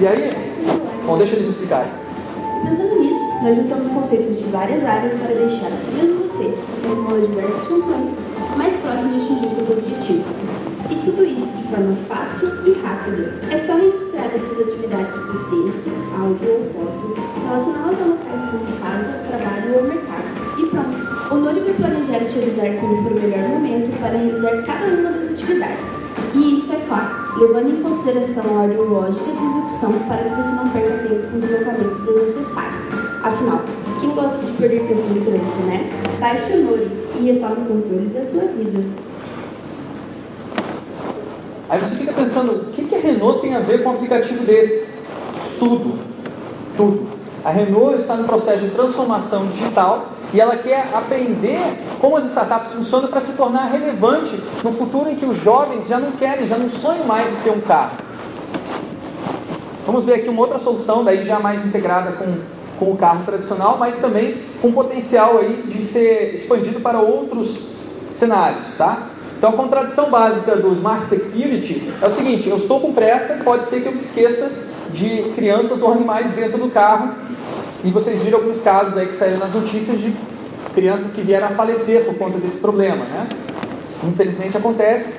E 0.00 0.06
aí, 0.06 0.47
bom, 1.08 1.16
deixa 1.16 1.36
eles 1.36 1.48
explicarem. 1.48 1.90
Pensando 2.68 3.00
nisso, 3.00 3.24
nós 3.42 3.56
juntamos 3.56 3.90
conceitos 3.92 4.36
de 4.36 4.44
várias 4.50 4.84
áreas 4.84 5.14
para 5.14 5.34
deixar 5.34 5.70
mesmo 5.96 6.20
você, 6.20 6.54
acumula 6.84 7.26
diversas 7.26 7.64
funções, 7.64 8.12
mais 8.58 8.76
próximo 8.82 9.14
de 9.14 9.24
atingir 9.24 9.54
seus 9.56 9.70
objetivos. 9.70 10.26
E 10.90 10.94
tudo 11.04 11.24
isso 11.24 11.48
de 11.56 11.62
forma 11.68 11.96
fácil 12.08 12.48
e 12.66 12.72
rápida. 12.82 13.32
É 13.50 13.58
só 13.66 13.74
registrar 13.76 14.26
essas 14.26 14.60
atividades 14.60 15.14
por 15.14 15.40
texto, 15.48 15.88
áudio 16.20 16.48
ou 16.52 16.64
foto, 16.76 17.16
relacioná-las 17.48 18.00
a 18.00 18.04
locais 18.04 18.50
como 18.50 18.76
casa, 18.76 19.20
trabalho 19.28 19.76
ou 19.76 19.84
mercado. 19.84 20.28
E 20.58 20.66
pronto. 20.66 21.08
O 21.30 21.36
Nori 21.36 21.60
vai 21.60 21.74
planejar 21.74 22.16
avisar 22.16 22.80
quando 22.80 23.02
for 23.02 23.12
o 23.12 23.20
melhor 23.20 23.48
momento 23.48 23.98
para 23.98 24.16
realizar 24.16 24.62
cada 24.64 24.86
uma 24.86 25.10
das 25.10 25.30
atividades. 25.32 25.88
E 26.34 26.54
isso, 26.54 26.72
é 26.72 26.80
claro, 26.86 27.17
levando 27.38 27.70
em 27.70 27.82
consideração 27.82 28.44
a 28.44 28.62
ordem 28.62 28.78
lógica 28.78 29.24
de 29.24 29.44
execução 29.44 29.92
para 30.08 30.24
que 30.24 30.34
você 30.34 30.50
não 30.50 30.68
perca 30.70 31.08
tempo 31.08 31.30
com 31.30 31.38
deslocamentos 31.38 31.98
desnecessários. 32.04 32.80
Afinal, 33.22 33.60
quem 34.00 34.10
gosta 34.10 34.44
de 34.44 34.52
perder 34.52 34.80
tempo 34.88 35.02
no 35.02 35.24
trânsito, 35.24 35.62
né? 35.66 35.90
Baixe 36.18 36.52
o 36.52 36.64
Nori 36.64 36.90
e 37.18 37.30
retome 37.30 37.62
o 37.62 37.64
controle 37.66 38.06
da 38.06 38.24
sua 38.24 38.44
vida. 38.44 38.84
Aí 41.68 41.80
você 41.80 41.94
fica 41.96 42.12
pensando, 42.12 42.52
o 42.52 42.64
que, 42.72 42.84
que 42.84 42.94
a 42.94 42.98
Renault 42.98 43.40
tem 43.40 43.54
a 43.54 43.60
ver 43.60 43.82
com 43.82 43.90
um 43.90 43.94
aplicativo 43.94 44.44
desses? 44.44 45.02
Tudo. 45.58 45.98
Tudo. 46.76 47.06
A 47.44 47.50
Renault 47.50 48.00
está 48.00 48.16
no 48.16 48.24
processo 48.24 48.64
de 48.64 48.70
transformação 48.70 49.46
digital 49.48 50.12
e 50.32 50.40
ela 50.40 50.56
quer 50.56 50.88
aprender 50.92 51.58
como 52.00 52.16
as 52.16 52.26
startups 52.26 52.72
funcionam 52.72 53.08
para 53.08 53.20
se 53.20 53.32
tornar 53.32 53.66
relevante 53.66 54.38
no 54.62 54.72
futuro 54.72 55.10
em 55.10 55.16
que 55.16 55.24
os 55.24 55.42
jovens 55.42 55.88
já 55.88 55.98
não 55.98 56.12
querem, 56.12 56.46
já 56.46 56.58
não 56.58 56.68
sonham 56.68 57.04
mais 57.04 57.26
em 57.32 57.36
ter 57.36 57.50
um 57.50 57.60
carro. 57.60 57.96
Vamos 59.86 60.04
ver 60.04 60.14
aqui 60.14 60.28
uma 60.28 60.42
outra 60.42 60.58
solução, 60.58 61.02
daí 61.02 61.24
já 61.24 61.38
mais 61.38 61.64
integrada 61.64 62.12
com, 62.12 62.26
com 62.78 62.92
o 62.92 62.96
carro 62.96 63.24
tradicional, 63.24 63.78
mas 63.78 63.98
também 63.98 64.42
com 64.60 64.70
potencial 64.70 65.38
aí 65.38 65.62
de 65.66 65.86
ser 65.86 66.34
expandido 66.34 66.80
para 66.80 67.00
outros 67.00 67.68
cenários, 68.14 68.76
tá? 68.76 69.08
Então 69.38 69.50
a 69.50 69.52
contradição 69.54 70.10
básica 70.10 70.56
do 70.56 70.72
Smart 70.74 71.06
Security 71.06 71.90
é 72.02 72.06
o 72.06 72.12
seguinte: 72.12 72.50
eu 72.50 72.58
estou 72.58 72.80
com 72.80 72.92
pressa, 72.92 73.42
pode 73.42 73.66
ser 73.68 73.80
que 73.80 73.86
eu 73.86 73.92
me 73.92 74.02
esqueça 74.02 74.50
de 74.90 75.32
crianças 75.34 75.80
ou 75.80 75.92
animais 75.92 76.32
dentro 76.32 76.58
do 76.58 76.68
carro. 76.68 77.14
E 77.84 77.90
vocês 77.90 78.20
viram 78.22 78.38
alguns 78.38 78.60
casos 78.60 78.96
aí 78.96 79.06
que 79.06 79.16
saíram 79.16 79.38
nas 79.38 79.52
notícias 79.52 80.00
de 80.00 80.12
crianças 80.74 81.12
que 81.12 81.20
vieram 81.22 81.48
a 81.48 81.50
falecer 81.50 82.04
por 82.04 82.14
conta 82.16 82.38
desse 82.38 82.58
problema, 82.58 83.04
né? 83.04 83.28
Infelizmente 84.04 84.56
acontece. 84.56 85.14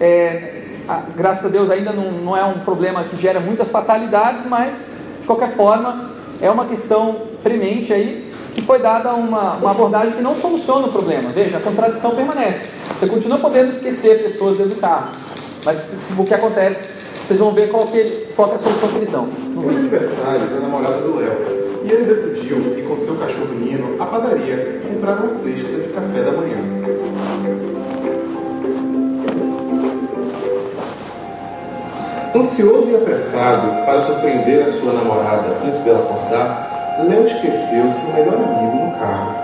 É, 0.00 0.62
a, 0.88 1.02
graças 1.16 1.46
a 1.46 1.48
Deus 1.48 1.70
ainda 1.70 1.92
não, 1.92 2.10
não 2.12 2.36
é 2.36 2.44
um 2.44 2.60
problema 2.60 3.04
que 3.04 3.16
gera 3.16 3.40
muitas 3.40 3.68
fatalidades, 3.70 4.44
mas 4.46 4.74
de 5.20 5.26
qualquer 5.26 5.54
forma 5.54 6.10
é 6.40 6.50
uma 6.50 6.66
questão 6.66 7.22
premente 7.42 7.92
aí 7.92 8.32
que 8.54 8.62
foi 8.62 8.78
dada 8.78 9.12
uma, 9.14 9.54
uma 9.54 9.70
abordagem 9.70 10.12
que 10.12 10.22
não 10.22 10.36
soluciona 10.36 10.86
o 10.86 10.92
problema. 10.92 11.30
Veja, 11.30 11.56
a 11.56 11.60
contradição 11.60 12.14
permanece. 12.14 12.68
Você 13.00 13.08
continua 13.08 13.38
podendo 13.38 13.72
esquecer 13.72 14.22
pessoas 14.22 14.56
dentro 14.56 14.74
do 14.74 14.80
carro, 14.80 15.10
mas 15.64 15.90
o 16.16 16.24
que 16.24 16.34
acontece, 16.34 16.88
vocês 17.26 17.40
vão 17.40 17.52
ver 17.52 17.70
qual, 17.70 17.86
que, 17.86 18.26
qual 18.36 18.48
que 18.48 18.54
é 18.54 18.56
a 18.56 18.58
solução 18.58 18.88
que 18.90 18.96
eles 18.96 19.10
dão. 19.10 19.24
No 19.24 19.66
aniversário 19.68 20.46
da 20.46 20.60
namorada 20.60 20.98
do 20.98 21.16
Léo. 21.16 21.64
E 21.82 21.90
ele 21.90 22.14
decidiu 22.14 22.58
ir 22.78 22.84
com 22.86 22.98
seu 22.98 23.14
cachorro 23.16 23.46
menino 23.48 23.96
à 23.98 24.06
padaria 24.06 24.82
comprar 24.86 25.20
uma 25.20 25.30
cesta 25.30 25.72
de 25.72 25.88
café 25.88 26.22
da 26.22 26.32
manhã. 26.32 26.58
Ansioso 32.34 32.90
e 32.90 32.96
apressado 32.96 33.86
para 33.86 34.00
surpreender 34.02 34.66
a 34.66 34.72
sua 34.72 34.92
namorada 34.92 35.58
antes 35.64 35.80
dela 35.80 36.00
acordar, 36.00 36.98
Léo 37.08 37.26
esqueceu 37.26 37.84
seu 37.84 38.12
melhor 38.14 38.34
amigo 38.34 38.84
no 38.84 38.92
carro. 38.98 39.34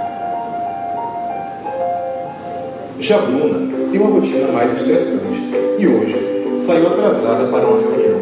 Já 2.98 3.18
Bruna 3.18 3.90
tem 3.90 4.00
uma 4.00 4.10
rotina 4.10 4.52
mais 4.52 4.76
estressante 4.76 5.50
e 5.78 5.86
hoje 5.86 6.29
saiu 6.70 6.86
atrasada 6.86 7.48
para 7.48 7.66
uma 7.66 7.80
reunião. 7.80 8.20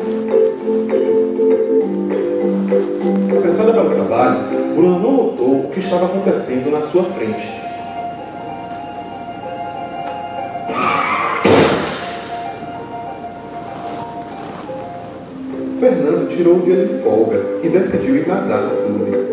Apressada 3.36 3.72
para 3.72 3.84
o 3.84 3.90
trabalho, 3.90 4.74
Bruna 4.74 4.98
não 4.98 5.12
notou 5.12 5.60
o 5.60 5.70
que 5.70 5.80
estava 5.80 6.06
acontecendo 6.06 6.70
na 6.70 6.80
sua 6.88 7.04
frente. 7.04 7.46
Fernando 15.78 16.28
tirou 16.34 16.56
o 16.56 16.62
dia 16.62 16.86
de 16.86 17.02
folga 17.02 17.44
e 17.62 17.68
decidiu 17.68 18.16
ir 18.16 18.26
nadar 18.26 18.62
no 18.62 18.76
clube. 18.76 19.27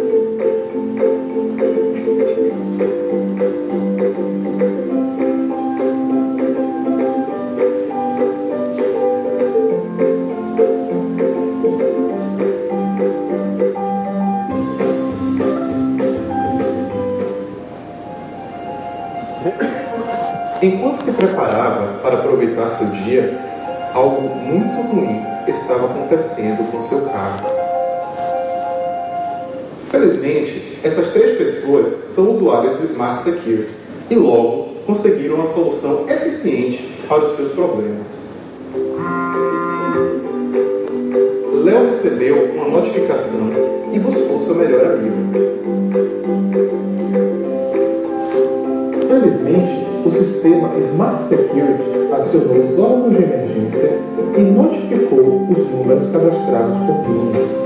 algo 24.25 24.35
muito 24.35 24.81
ruim 24.91 25.21
estava 25.47 25.85
acontecendo 25.85 26.69
com 26.71 26.81
seu 26.81 27.01
carro. 27.01 27.47
Felizmente, 29.89 30.79
essas 30.83 31.09
três 31.09 31.38
pessoas 31.38 32.09
são 32.09 32.31
usuárias 32.31 32.77
do 32.77 32.85
Smart 32.85 33.21
Secure 33.21 33.69
e 34.09 34.15
logo 34.15 34.75
conseguiram 34.85 35.35
uma 35.35 35.47
solução 35.47 36.09
eficiente 36.09 37.03
para 37.07 37.25
os 37.25 37.35
seus 37.35 37.51
problemas. 37.53 38.07
Léo 41.63 41.89
recebeu 41.89 42.51
uma 42.55 42.67
notificação 42.67 43.51
e 43.93 43.99
buscou 43.99 44.41
seu 44.41 44.55
melhor 44.55 44.85
amigo. 44.85 45.15
Felizmente, 49.07 49.85
o 50.05 50.11
sistema 50.11 50.71
Smart 50.79 51.23
Security 51.27 52.04
acionou 52.15 52.58
os 52.58 52.80
órgãos 52.80 53.12
de 53.12 53.23
emergência 53.23 53.99
e 54.38 54.41
notificou 54.41 55.47
os 55.49 55.69
números 55.69 56.10
cadastrados 56.12 56.78
por 56.86 57.04
cliente. 57.06 57.65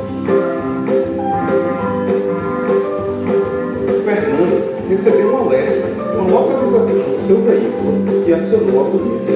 Fernando 4.06 4.90
recebeu 4.90 5.34
um 5.34 5.38
alerta 5.38 5.88
com 6.16 6.22
a 6.22 6.40
localização 6.40 7.12
do 7.12 7.28
seu 7.28 7.38
veículo 7.42 8.28
e 8.28 8.34
acionou 8.34 8.82
a 8.82 8.90
polícia. 8.90 9.36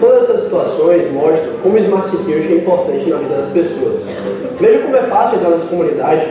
Todas 0.00 0.22
essas 0.24 0.44
situações 0.44 1.12
mostram 1.12 1.52
como 1.62 1.74
o 1.74 1.78
Smart 1.78 2.10
Security 2.10 2.52
é 2.52 2.56
importante 2.56 3.10
na 3.10 3.16
vida 3.16 3.36
das 3.36 3.48
pessoas. 3.48 4.02
Veja 4.60 4.78
como 4.78 4.96
é 4.96 5.02
fácil 5.02 5.38
entrar 5.38 5.50
nessa 5.50 5.66
comunidade 5.66 6.26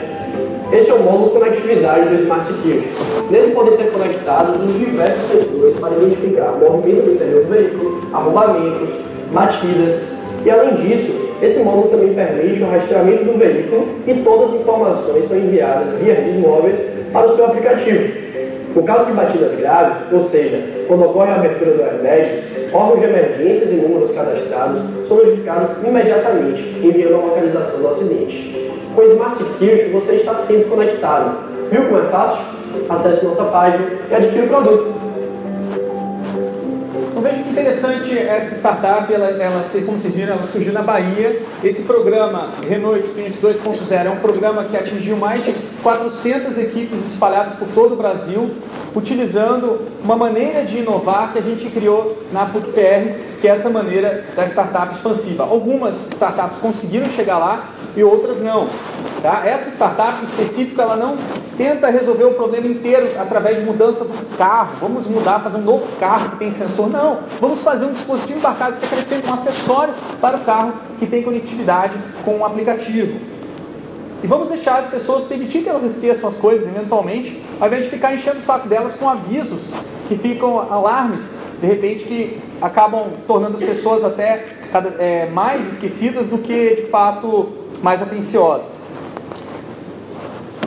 este 0.77 0.91
é 0.91 0.93
o 0.93 0.97
de 0.97 1.29
conectividade 1.29 2.09
do 2.09 2.21
Smart 2.23 2.47
Security. 2.47 2.87
Nele 3.29 3.53
podem 3.53 3.77
ser 3.77 3.91
conectados 3.91 4.55
os 4.61 4.73
diversos 4.77 5.27
sensores 5.27 5.79
para 5.79 5.95
identificar 5.95 6.51
movimento 6.59 7.05
do 7.05 7.11
interior 7.13 7.43
do 7.43 7.49
veículo, 7.49 8.01
arrombamentos, 8.13 8.89
batidas, 9.31 10.01
e 10.43 10.51
além 10.51 10.75
disso, 10.75 11.13
esse 11.41 11.59
módulo 11.59 11.89
também 11.89 12.13
permite 12.13 12.61
o 12.61 12.69
rastreamento 12.69 13.23
do 13.23 13.37
veículo 13.37 13.87
e 14.05 14.13
todas 14.15 14.53
as 14.53 14.61
informações 14.61 15.27
são 15.27 15.37
enviadas 15.37 15.99
via 15.99 16.13
redes 16.13 16.39
móveis 16.39 16.77
para 17.11 17.27
o 17.27 17.35
seu 17.35 17.45
aplicativo. 17.45 18.25
No 18.75 18.83
caso 18.83 19.05
de 19.05 19.13
batidas 19.13 19.55
graves, 19.57 19.97
ou 20.11 20.23
seja, 20.25 20.61
quando 20.87 21.05
ocorre 21.05 21.31
a 21.31 21.35
abertura 21.35 21.71
do 21.71 21.83
airbag, 21.83 22.43
órgãos 22.73 22.99
de 22.99 23.05
emergências 23.05 23.71
e 23.71 23.75
números 23.75 24.11
cadastrados 24.11 24.81
são 25.07 25.17
notificados 25.17 25.69
imediatamente, 25.87 26.61
enviando 26.83 27.15
a 27.15 27.25
localização 27.25 27.79
do 27.79 27.87
acidente. 27.87 28.64
Com 28.95 29.03
Smart 29.03 29.37
Security 29.37 29.89
você 29.91 30.13
está 30.13 30.35
sempre 30.35 30.69
conectado. 30.69 31.37
Viu 31.69 31.83
como 31.83 31.99
é 31.99 32.05
fácil? 32.05 32.45
Acesse 32.89 33.25
nossa 33.25 33.43
página 33.45 33.85
e 34.09 34.15
adquira 34.15 34.45
o 34.45 34.47
produto. 34.47 34.95
Então 37.09 37.21
veja 37.21 37.43
que 37.43 37.49
interessante 37.49 38.17
essa 38.17 38.55
startup, 38.55 39.13
ela, 39.13 39.29
ela 39.31 39.65
como 39.85 39.99
se 39.99 40.09
diz, 40.09 40.29
ela 40.29 40.47
surgiu 40.47 40.71
na 40.71 40.81
Bahia. 40.81 41.41
Esse 41.61 41.81
programa 41.81 42.51
Renault 42.65 42.99
Experience 42.99 43.39
2.0 43.45 44.05
é 44.05 44.09
um 44.09 44.17
programa 44.17 44.63
que 44.63 44.77
atingiu 44.77 45.17
mais 45.17 45.43
de 45.43 45.53
400 45.83 46.57
equipes 46.57 46.99
espalhadas 47.11 47.55
por 47.55 47.67
todo 47.69 47.93
o 47.93 47.97
Brasil, 47.97 48.49
utilizando 48.95 49.81
uma 50.01 50.15
maneira 50.15 50.63
de 50.63 50.77
inovar 50.77 51.33
que 51.33 51.39
a 51.39 51.41
gente 51.41 51.69
criou 51.69 52.17
na 52.31 52.45
PUC-PR, 52.45 53.15
que 53.45 53.49
é 53.49 53.51
essa 53.51 53.69
maneira 53.69 54.25
da 54.35 54.47
startup 54.47 54.95
expansiva. 54.95 55.43
Algumas 55.43 55.93
startups 56.13 56.57
conseguiram 56.57 57.07
chegar 57.11 57.37
lá, 57.37 57.65
e 57.95 58.03
outras 58.03 58.41
não. 58.41 58.67
Tá? 59.21 59.43
Essa 59.45 59.69
startup 59.69 60.25
específica 60.25 60.81
ela 60.81 60.95
não 60.95 61.15
tenta 61.55 61.91
resolver 61.91 62.23
o 62.23 62.33
problema 62.33 62.65
inteiro 62.65 63.11
através 63.19 63.59
de 63.59 63.63
mudança 63.63 64.03
do 64.03 64.35
carro. 64.35 64.71
Vamos 64.81 65.05
mudar, 65.05 65.41
fazer 65.41 65.57
um 65.57 65.61
novo 65.61 65.85
carro 65.99 66.31
que 66.31 66.37
tem 66.37 66.53
sensor. 66.53 66.89
Não, 66.89 67.19
vamos 67.39 67.59
fazer 67.59 67.85
um 67.85 67.93
dispositivo 67.93 68.39
embarcado 68.39 68.77
que 68.77 68.85
acrescente 68.87 69.29
um 69.29 69.33
acessório 69.35 69.93
para 70.19 70.37
o 70.37 70.41
carro 70.41 70.73
que 70.97 71.05
tem 71.05 71.21
conectividade 71.21 71.93
com 72.23 72.37
um 72.37 72.45
aplicativo. 72.45 73.19
E 74.23 74.27
vamos 74.27 74.49
deixar 74.49 74.79
as 74.79 74.89
pessoas 74.89 75.25
permitir 75.25 75.61
que 75.61 75.69
elas 75.69 75.83
esqueçam 75.83 76.31
as 76.31 76.37
coisas 76.37 76.67
eventualmente, 76.67 77.39
ao 77.61 77.67
invés 77.67 77.83
de 77.83 77.91
ficar 77.91 78.15
enchendo 78.15 78.39
o 78.39 78.41
saco 78.41 78.67
delas 78.67 78.95
com 78.95 79.07
avisos 79.07 79.61
que 80.07 80.17
ficam 80.17 80.59
alarmes, 80.59 81.44
de 81.65 81.71
repente 81.71 82.05
que 82.05 82.39
acabam 82.61 83.07
tornando 83.25 83.57
as 83.57 83.63
pessoas 83.63 84.05
até 84.05 84.45
é, 84.99 85.25
mais 85.27 85.73
esquecidas 85.73 86.27
do 86.27 86.37
que 86.37 86.75
de 86.75 86.87
fato 86.89 87.49
mais 87.81 88.01
atenciosas. 88.01 88.85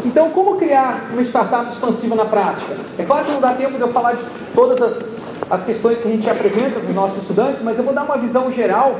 Então, 0.04 0.30
como 0.30 0.56
criar 0.56 1.08
uma 1.12 1.22
startup 1.22 1.72
expansiva 1.72 2.14
na 2.16 2.24
prática? 2.24 2.74
É 2.98 3.04
claro 3.04 3.24
que 3.24 3.32
não 3.32 3.40
dá 3.40 3.54
tempo 3.54 3.74
de 3.74 3.80
eu 3.80 3.92
falar 3.92 4.14
de 4.14 4.22
todas 4.54 4.80
as, 4.80 5.04
as 5.50 5.64
questões 5.64 6.00
que 6.00 6.08
a 6.08 6.10
gente 6.10 6.28
apresenta 6.28 6.80
para 6.80 6.88
os 6.88 6.94
nossos 6.94 7.22
estudantes, 7.22 7.62
mas 7.62 7.78
eu 7.78 7.84
vou 7.84 7.94
dar 7.94 8.04
uma 8.04 8.16
visão 8.16 8.52
geral 8.52 8.98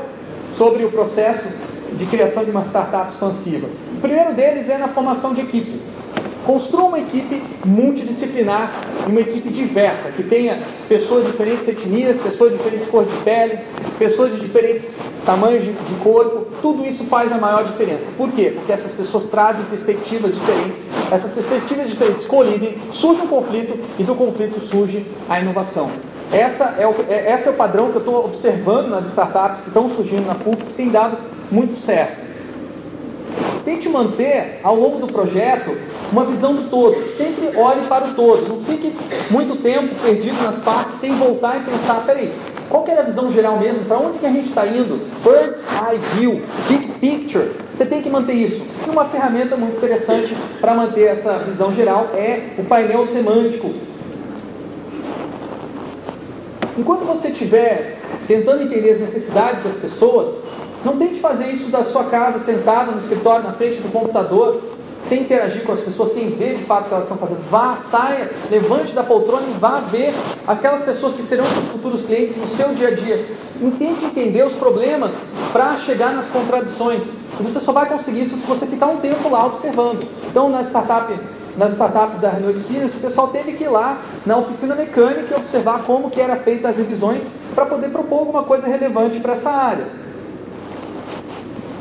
sobre 0.57 0.85
o 0.85 0.91
processo 0.91 1.47
de 1.93 2.05
criação 2.05 2.45
de 2.45 2.51
uma 2.51 2.63
startup 2.63 3.11
expansiva. 3.11 3.67
O 3.97 4.01
primeiro 4.01 4.33
deles 4.33 4.69
é 4.69 4.77
na 4.77 4.87
formação 4.89 5.33
de 5.33 5.41
equipe. 5.41 5.81
Construa 6.49 6.85
uma 6.85 6.99
equipe 6.99 7.43
multidisciplinar, 7.63 8.71
uma 9.05 9.21
equipe 9.21 9.49
diversa, 9.49 10.09
que 10.09 10.23
tenha 10.23 10.57
pessoas 10.87 11.25
de 11.25 11.31
diferentes 11.33 11.67
etnias, 11.67 12.17
pessoas 12.17 12.53
de 12.53 12.57
diferentes 12.57 12.89
cores 12.89 13.11
de 13.11 13.17
pele, 13.17 13.59
pessoas 13.99 14.33
de 14.33 14.39
diferentes 14.39 14.89
tamanhos 15.23 15.63
de, 15.63 15.73
de 15.73 15.95
corpo. 16.03 16.47
Tudo 16.59 16.87
isso 16.87 17.03
faz 17.03 17.31
a 17.31 17.37
maior 17.37 17.65
diferença. 17.65 18.05
Por 18.17 18.31
quê? 18.31 18.51
Porque 18.55 18.71
essas 18.71 18.91
pessoas 18.93 19.27
trazem 19.27 19.63
perspectivas 19.65 20.33
diferentes, 20.33 20.79
essas 21.11 21.31
perspectivas 21.33 21.87
diferentes 21.87 22.25
colidem, 22.25 22.79
surge 22.93 23.21
um 23.21 23.27
conflito 23.27 23.77
e 23.99 24.03
do 24.03 24.15
conflito 24.15 24.59
surge 24.65 25.05
a 25.29 25.39
inovação. 25.39 25.91
Essa 26.33 26.77
é 26.79 26.87
o, 26.87 26.95
é, 27.07 27.31
esse 27.31 27.47
é 27.47 27.51
o 27.51 27.53
padrão 27.53 27.91
que 27.91 27.97
eu 27.97 28.01
estou 28.01 28.25
observando 28.25 28.89
nas 28.89 29.05
startups 29.05 29.61
que 29.61 29.67
estão 29.67 29.87
surgindo 29.95 30.25
na 30.25 30.33
PUC, 30.33 30.57
que 30.57 30.73
tem 30.73 30.89
dado 30.89 31.15
muito 31.51 31.79
certo. 31.79 32.28
Tente 33.65 33.89
manter, 33.89 34.59
ao 34.63 34.75
longo 34.75 35.05
do 35.05 35.11
projeto, 35.11 35.77
uma 36.11 36.25
visão 36.25 36.55
do 36.55 36.69
todo. 36.69 37.09
Sempre 37.17 37.55
olhe 37.57 37.85
para 37.87 38.07
o 38.07 38.13
todo. 38.13 38.47
Não 38.47 38.61
fique 38.63 38.93
muito 39.29 39.61
tempo 39.61 39.95
perdido 39.95 40.41
nas 40.41 40.57
partes 40.59 40.99
sem 40.99 41.13
voltar 41.15 41.57
e 41.57 41.63
pensar, 41.63 42.03
peraí, 42.05 42.31
qual 42.69 42.83
que 42.83 42.91
é 42.91 42.99
a 42.99 43.03
visão 43.03 43.31
geral 43.31 43.59
mesmo? 43.59 43.85
Para 43.85 43.97
onde 43.97 44.19
que 44.19 44.25
a 44.25 44.31
gente 44.31 44.49
está 44.49 44.65
indo? 44.65 45.01
Bird's 45.23 45.63
Eye 45.63 45.99
View, 46.15 46.41
Big 46.67 46.87
Picture. 46.99 47.51
Você 47.75 47.85
tem 47.85 48.01
que 48.01 48.09
manter 48.09 48.33
isso. 48.33 48.61
E 48.85 48.89
uma 48.89 49.05
ferramenta 49.05 49.55
muito 49.55 49.77
interessante 49.77 50.35
para 50.61 50.73
manter 50.73 51.05
essa 51.05 51.39
visão 51.39 51.73
geral 51.73 52.09
é 52.13 52.49
o 52.57 52.63
painel 52.63 53.07
semântico. 53.07 53.71
Enquanto 56.77 57.01
você 57.01 57.29
estiver 57.29 57.99
tentando 58.27 58.63
entender 58.63 58.91
as 58.91 58.99
necessidades 58.99 59.63
das 59.63 59.75
pessoas, 59.75 60.48
não 60.83 60.97
tente 60.97 61.19
fazer 61.19 61.47
isso 61.47 61.69
da 61.69 61.83
sua 61.83 62.05
casa, 62.05 62.39
sentado 62.39 62.91
no 62.91 62.99
escritório, 62.99 63.43
na 63.43 63.53
frente 63.53 63.81
do 63.81 63.91
computador, 63.91 64.61
sem 65.07 65.21
interagir 65.21 65.63
com 65.63 65.73
as 65.73 65.79
pessoas, 65.79 66.13
sem 66.13 66.29
ver 66.29 66.57
de 66.57 66.63
fato 66.65 66.85
o 66.85 66.87
que 66.87 66.93
elas 66.93 67.05
estão 67.05 67.17
fazendo. 67.17 67.49
Vá, 67.49 67.77
saia, 67.89 68.29
levante 68.49 68.93
da 68.93 69.03
poltrona 69.03 69.47
e 69.47 69.59
vá 69.59 69.79
ver 69.79 70.13
aquelas 70.47 70.83
pessoas 70.83 71.15
que 71.15 71.23
serão 71.23 71.43
os 71.43 71.71
futuros 71.71 72.05
clientes 72.05 72.37
no 72.37 72.47
seu 72.49 72.69
dia 72.75 72.89
a 72.89 72.91
dia. 72.91 73.25
Tente 73.77 74.05
entender 74.05 74.45
os 74.45 74.53
problemas 74.53 75.13
para 75.51 75.77
chegar 75.77 76.13
nas 76.13 76.27
contradições. 76.27 77.03
E 77.39 77.43
você 77.43 77.59
só 77.59 77.71
vai 77.71 77.87
conseguir 77.87 78.23
isso 78.23 78.37
se 78.37 78.45
você 78.45 78.65
ficar 78.65 78.87
um 78.87 78.97
tempo 78.97 79.29
lá 79.29 79.47
observando. 79.47 80.07
Então, 80.29 80.49
na 80.49 80.63
startup 80.63 81.13
nas 81.57 81.73
startups 81.73 82.21
da 82.21 82.29
Renault 82.29 82.57
Experience, 82.57 82.95
o 82.95 83.01
pessoal 83.01 83.27
teve 83.27 83.53
que 83.53 83.65
ir 83.65 83.69
lá 83.69 84.01
na 84.25 84.37
oficina 84.37 84.75
mecânica 84.75 85.35
e 85.35 85.35
observar 85.35 85.83
como 85.83 86.09
que 86.09 86.21
era 86.21 86.37
feita 86.37 86.69
as 86.69 86.77
revisões 86.77 87.23
para 87.53 87.65
poder 87.65 87.89
propor 87.89 88.19
alguma 88.19 88.43
coisa 88.43 88.65
relevante 88.67 89.19
para 89.19 89.33
essa 89.33 89.49
área. 89.49 89.87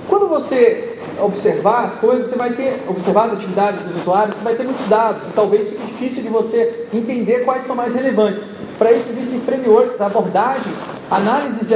Quando 0.08 0.26
você 0.26 0.96
observar 1.20 1.84
as 1.84 1.94
coisas, 2.00 2.28
você 2.28 2.36
vai 2.36 2.52
ter, 2.52 2.82
observar 2.88 3.26
as 3.26 3.34
atividades 3.34 3.82
dos 3.82 4.00
usuários, 4.00 4.36
você 4.36 4.44
vai 4.44 4.54
ter 4.54 4.64
muitos 4.64 4.88
dados, 4.88 5.28
e 5.28 5.32
talvez 5.32 5.68
fique 5.68 5.86
difícil 5.86 6.22
de 6.22 6.28
você 6.28 6.86
entender 6.94 7.44
quais 7.44 7.66
são 7.66 7.76
mais 7.76 7.94
relevantes. 7.94 8.44
Para 8.78 8.92
isso 8.92 9.10
existem 9.10 9.40
frameworks, 9.40 10.00
abordagens, 10.00 10.74
análises 11.10 11.68
de 11.68 11.74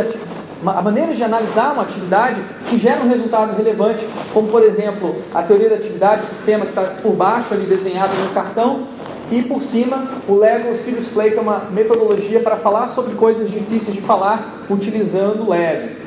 a 0.65 0.81
maneira 0.81 1.13
de 1.13 1.25
analisar 1.25 1.73
uma 1.73 1.83
atividade 1.83 2.41
que 2.71 2.79
gera 2.79 3.01
um 3.03 3.09
resultado 3.09 3.57
relevante, 3.57 4.07
como 4.33 4.49
por 4.49 4.63
exemplo 4.63 5.17
a 5.35 5.43
teoria 5.43 5.69
da 5.69 5.75
atividade, 5.75 6.23
o 6.23 6.37
sistema 6.37 6.65
que 6.65 6.71
está 6.71 6.83
por 7.03 7.15
baixo 7.15 7.53
ali 7.53 7.67
desenhado 7.67 8.15
no 8.15 8.31
cartão, 8.31 8.87
e 9.31 9.43
por 9.43 9.61
cima 9.63 10.07
o 10.29 10.37
Lego 10.37 10.77
Sirius 10.79 11.09
Play, 11.09 11.33
que 11.33 11.39
é 11.39 11.41
uma 11.41 11.65
metodologia 11.71 12.41
para 12.41 12.57
falar 12.57 12.89
sobre 12.89 13.15
coisas 13.15 13.51
difíceis 13.51 13.95
de 13.95 14.03
falar 14.03 14.65
utilizando 14.71 15.43
o 15.43 15.51
Lego. 15.51 16.02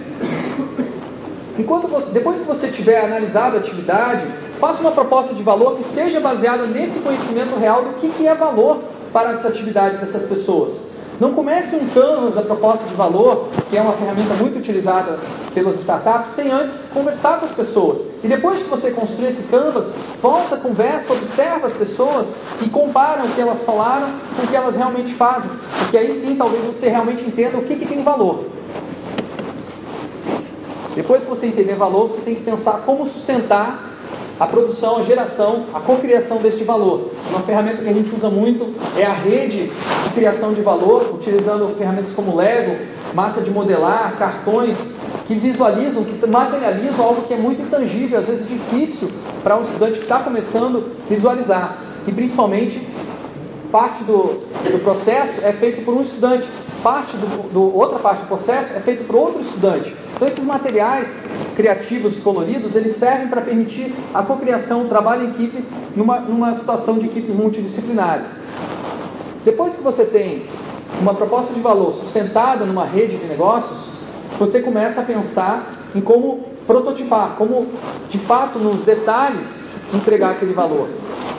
Enquanto 1.58 1.88
você, 1.88 2.12
depois 2.12 2.42
que 2.42 2.48
você 2.48 2.68
tiver 2.68 3.00
analisado 3.00 3.56
a 3.56 3.60
atividade, 3.60 4.28
faça 4.60 4.82
uma 4.82 4.92
proposta 4.92 5.34
de 5.34 5.42
valor 5.42 5.78
que 5.78 5.84
seja 5.86 6.20
baseada 6.20 6.66
nesse 6.66 7.00
conhecimento 7.00 7.58
real 7.58 7.84
do 7.84 7.94
que, 7.94 8.10
que 8.10 8.28
é 8.28 8.36
valor 8.36 8.80
para 9.14 9.32
essa 9.32 9.48
atividade 9.48 9.98
dessas 9.98 10.24
pessoas. 10.24 10.74
Não 11.18 11.34
comece 11.34 11.78
um 11.78 11.88
canvas 11.88 12.36
da 12.36 12.42
proposta 12.42 12.86
de 12.86 12.94
valor, 12.94 13.48
que 13.70 13.78
é 13.78 13.82
uma 13.82 13.94
ferramenta 13.94 14.34
muito 14.34 14.60
utilizada 14.60 15.18
pelas 15.54 15.80
startups, 15.80 16.36
sem 16.36 16.52
antes 16.52 16.90
conversar 16.94 17.40
com 17.40 17.46
as 17.46 17.54
pessoas. 17.54 18.00
E 18.22 18.28
depois 18.28 18.62
que 18.62 18.70
você 18.70 18.92
construir 18.92 19.28
esse 19.28 19.44
canvas, 19.44 19.86
volta, 20.22 20.58
conversa, 20.58 21.14
observa 21.14 21.68
as 21.68 21.74
pessoas 21.74 22.36
e 22.62 22.68
compara 22.68 23.24
o 23.24 23.30
que 23.30 23.40
elas 23.40 23.64
falaram 23.64 24.08
com 24.36 24.44
o 24.44 24.48
que 24.48 24.56
elas 24.58 24.76
realmente 24.76 25.14
fazem. 25.14 25.50
Porque 25.80 25.98
aí 25.98 26.20
sim 26.20 26.36
talvez 26.36 26.66
você 26.66 26.90
realmente 26.90 27.24
entenda 27.24 27.58
o 27.58 27.62
que, 27.62 27.78
que 27.78 27.86
tem 27.86 28.04
valor. 28.04 28.55
Depois 30.96 31.24
que 31.24 31.30
você 31.30 31.48
entender 31.48 31.76
valor, 31.76 32.08
você 32.08 32.22
tem 32.22 32.36
que 32.36 32.44
pensar 32.44 32.84
como 32.86 33.06
sustentar 33.10 33.92
a 34.40 34.48
produção, 34.48 34.98
a 34.98 35.04
geração, 35.04 35.66
a 35.74 35.80
cocriação 35.80 36.38
deste 36.38 36.64
valor. 36.64 37.12
Uma 37.30 37.42
ferramenta 37.42 37.84
que 37.84 37.90
a 37.90 37.94
gente 37.94 38.14
usa 38.16 38.30
muito 38.30 38.74
é 38.98 39.06
a 39.06 39.14
rede 39.14 39.68
de 39.68 40.10
criação 40.14 40.54
de 40.54 40.62
valor, 40.62 41.16
utilizando 41.16 41.76
ferramentas 41.78 42.14
como 42.14 42.36
Lego, 42.36 42.78
massa 43.14 43.42
de 43.42 43.50
modelar, 43.50 44.16
cartões, 44.18 44.78
que 45.28 45.34
visualizam, 45.36 46.04
que 46.04 46.28
materializam 46.28 47.06
algo 47.06 47.24
que 47.24 47.34
é 47.34 47.38
muito 47.38 47.62
intangível, 47.62 48.20
às 48.20 48.26
vezes 48.26 48.48
difícil 48.48 49.10
para 49.44 49.58
um 49.58 49.64
estudante 49.64 49.94
que 49.94 50.04
está 50.04 50.20
começando 50.20 50.92
visualizar. 51.10 51.78
E 52.08 52.12
principalmente 52.12 52.86
parte 53.72 54.04
do, 54.04 54.42
do 54.72 54.84
processo 54.84 55.44
é 55.44 55.52
feito 55.52 55.84
por 55.84 55.96
um 55.96 56.02
estudante, 56.02 56.48
parte 56.84 57.18
do, 57.18 57.52
do, 57.52 57.76
outra 57.76 58.00
parte 58.00 58.22
do 58.22 58.28
processo 58.28 58.76
é 58.76 58.80
feito 58.80 59.06
por 59.06 59.16
outro 59.16 59.42
estudante. 59.42 60.05
Então 60.16 60.30
esses 60.30 60.46
materiais 60.46 61.10
criativos 61.58 62.18
coloridos, 62.20 62.76
eles 62.76 62.94
servem 62.94 63.28
para 63.28 63.42
permitir 63.42 63.94
a 64.14 64.24
cocriação, 64.24 64.84
o 64.84 64.88
trabalho 64.88 65.26
em 65.26 65.30
equipe 65.32 65.64
numa, 65.96 66.20
numa 66.20 66.56
situação 66.56 66.98
de 66.98 67.08
equipes 67.08 67.36
multidisciplinares. 67.36 68.28
Depois 69.44 69.76
que 69.76 69.82
você 69.82 70.06
tem 70.06 70.44
uma 71.02 71.14
proposta 71.14 71.54
de 71.54 71.60
valor 71.60 71.96
sustentada 71.96 72.66
numa 72.66 72.86
rede 72.86 73.18
de 73.18 73.26
negócios, 73.26 73.90
você 74.40 74.62
começa 74.62 75.02
a 75.02 75.04
pensar 75.04 75.74
em 75.94 76.00
como 76.00 76.46
prototipar, 76.66 77.36
como 77.38 77.68
de 78.10 78.18
fato 78.18 78.58
nos 78.58 78.86
detalhes 78.86 79.64
entregar 79.94 80.32
aquele 80.32 80.54
valor. 80.54 80.90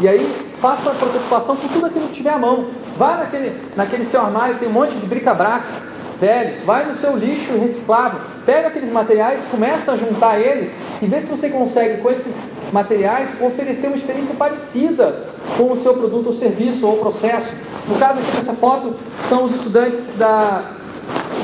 E 0.01 0.07
aí 0.07 0.31
faça 0.61 0.91
a 0.91 0.95
prototipação 0.95 1.57
com 1.57 1.69
tudo 1.69 1.87
aquilo 1.87 2.09
que 2.09 2.15
tiver 2.15 2.31
à 2.31 2.39
mão. 2.39 2.67
Vá 2.99 3.17
naquele, 3.17 3.59
naquele 3.75 4.05
seu 4.05 4.21
armário, 4.21 4.57
tem 4.59 4.69
um 4.69 4.73
monte 4.73 4.95
de 4.95 5.07
brica-braques 5.07 5.86
velhos, 6.21 6.61
vai 6.65 6.87
no 6.87 6.97
seu 6.99 7.17
lixo 7.17 7.53
reciclável, 7.59 8.21
pega 8.45 8.69
aqueles 8.69 8.91
materiais, 8.91 9.41
começa 9.51 9.93
a 9.93 9.97
juntar 9.97 10.41
eles 10.41 10.71
e 11.01 11.07
vê 11.07 11.21
se 11.21 11.27
você 11.27 11.49
consegue 11.49 12.01
com 12.01 12.11
esses 12.11 12.35
materiais 12.73 13.31
oferecer 13.41 13.89
uma 13.89 13.97
experiência 13.97 14.35
parecida 14.35 15.27
com 15.57 15.73
o 15.73 15.77
seu 15.77 15.95
produto 15.95 16.29
ou 16.29 16.35
serviço 16.35 16.87
ou 16.87 16.97
processo. 16.97 17.53
No 17.89 17.97
caso 17.97 18.21
aqui 18.21 18.31
dessa 18.33 18.55
foto, 18.55 18.95
são 19.29 19.45
os 19.45 19.55
estudantes 19.55 20.17
da, 20.17 20.63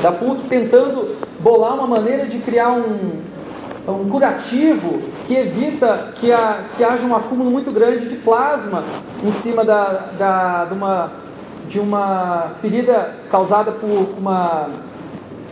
da 0.01 0.11
PUC 0.11 0.47
tentando 0.49 1.15
bolar 1.39 1.75
uma 1.75 1.87
maneira 1.87 2.25
de 2.25 2.39
criar 2.39 2.71
um, 2.71 3.21
um 3.87 4.09
curativo 4.09 5.01
que 5.27 5.35
evita 5.35 6.13
que, 6.15 6.31
a, 6.31 6.63
que 6.75 6.83
haja 6.83 7.05
um 7.05 7.15
acúmulo 7.15 7.49
muito 7.49 7.71
grande 7.71 8.07
de 8.07 8.15
plasma 8.17 8.83
em 9.23 9.31
cima 9.41 9.63
da, 9.63 10.09
da, 10.17 10.65
de, 10.65 10.73
uma, 10.73 11.11
de 11.67 11.79
uma 11.79 12.51
ferida 12.61 13.15
causada 13.29 13.71
por 13.71 14.09
uma 14.17 14.69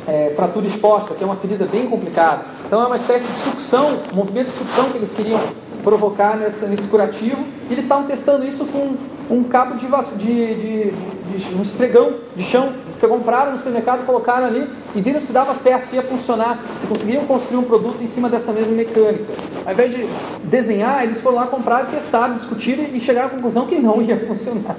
é, 0.07 0.33
fratura 0.35 0.67
exposta, 0.67 1.13
que 1.13 1.23
é 1.23 1.25
uma 1.25 1.35
ferida 1.35 1.65
bem 1.65 1.87
complicada. 1.87 2.41
Então 2.65 2.81
é 2.81 2.85
uma 2.85 2.97
espécie 2.97 3.25
de 3.25 3.51
sucção, 3.51 3.99
movimento 4.13 4.51
de 4.51 4.57
sucção 4.57 4.85
que 4.89 4.97
eles 4.97 5.11
queriam 5.11 5.39
provocar 5.83 6.37
nessa, 6.37 6.67
nesse 6.67 6.87
curativo. 6.87 7.43
E 7.69 7.73
eles 7.73 7.85
estavam 7.85 8.05
testando 8.05 8.47
isso 8.47 8.65
com 8.65 8.95
um 9.29 9.43
cabo 9.43 9.75
de, 9.75 9.87
de, 10.17 10.55
de, 10.55 11.37
de, 11.37 11.55
um 11.55 11.61
esfregão 11.63 12.15
de 12.35 12.43
chão. 12.43 12.73
Eles 12.85 12.99
compraram 12.99 13.53
no 13.53 13.57
supermercado, 13.57 14.05
colocaram 14.05 14.47
ali 14.47 14.69
e 14.95 15.01
viram 15.01 15.21
se 15.21 15.31
dava 15.31 15.55
certo, 15.55 15.89
se 15.89 15.95
ia 15.95 16.01
funcionar, 16.01 16.59
se 16.81 16.87
conseguiam 16.87 17.25
construir 17.25 17.57
um 17.57 17.63
produto 17.63 18.01
em 18.01 18.07
cima 18.07 18.29
dessa 18.29 18.51
mesma 18.51 18.73
mecânica. 18.73 19.33
Ao 19.65 19.73
invés 19.73 19.95
de 19.95 20.07
desenhar, 20.43 21.03
eles 21.03 21.21
foram 21.21 21.37
lá 21.37 21.47
comprar, 21.47 21.85
testaram, 21.87 22.37
discutiram 22.37 22.83
e 22.93 22.99
chegaram 22.99 23.27
à 23.27 23.31
conclusão 23.31 23.65
que 23.65 23.79
não 23.79 24.01
ia 24.03 24.17
funcionar. 24.27 24.75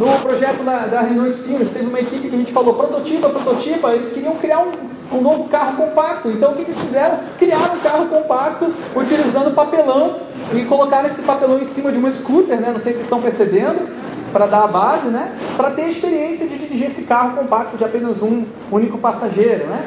No 0.00 0.06
projeto 0.22 0.64
da, 0.64 0.86
da 0.86 1.02
Renault 1.02 1.36
Siemens, 1.40 1.72
teve 1.72 1.84
uma 1.84 2.00
equipe 2.00 2.30
que 2.30 2.34
a 2.34 2.38
gente 2.38 2.54
falou 2.54 2.72
prototipa, 2.72 3.28
prototipa, 3.28 3.92
eles 3.92 4.10
queriam 4.10 4.34
criar 4.36 4.60
um, 4.60 4.72
um 5.14 5.20
novo 5.20 5.44
carro 5.44 5.76
compacto. 5.76 6.30
Então 6.30 6.52
o 6.52 6.56
que 6.56 6.62
eles 6.62 6.80
fizeram? 6.80 7.18
Criaram 7.38 7.74
um 7.74 7.80
carro 7.80 8.06
compacto 8.06 8.72
utilizando 8.96 9.54
papelão 9.54 10.20
e 10.54 10.64
colocaram 10.64 11.06
esse 11.06 11.20
papelão 11.20 11.58
em 11.58 11.66
cima 11.66 11.92
de 11.92 11.98
uma 11.98 12.10
scooter, 12.12 12.58
né? 12.58 12.70
Não 12.72 12.80
sei 12.80 12.94
se 12.94 13.02
estão 13.02 13.20
percebendo, 13.20 13.90
para 14.32 14.46
dar 14.46 14.64
a 14.64 14.68
base, 14.68 15.08
né? 15.08 15.36
Para 15.54 15.72
ter 15.72 15.82
a 15.82 15.88
experiência 15.90 16.48
de 16.48 16.56
dirigir 16.56 16.88
esse 16.88 17.02
carro 17.02 17.36
compacto 17.36 17.76
de 17.76 17.84
apenas 17.84 18.22
um 18.22 18.46
único 18.72 18.96
passageiro, 18.96 19.66
né? 19.66 19.84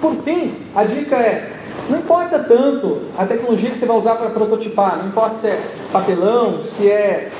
Por 0.00 0.16
fim, 0.16 0.52
a 0.74 0.82
dica 0.82 1.14
é 1.14 1.53
não 1.88 1.98
importa 1.98 2.38
tanto 2.38 3.02
a 3.16 3.26
tecnologia 3.26 3.70
que 3.70 3.78
você 3.78 3.86
vai 3.86 3.96
usar 3.98 4.14
para 4.14 4.30
prototipar, 4.30 4.98
não 4.98 5.08
importa 5.08 5.36
se 5.36 5.48
é 5.48 5.60
papelão, 5.92 6.60
se 6.76 6.90
é, 6.90 7.30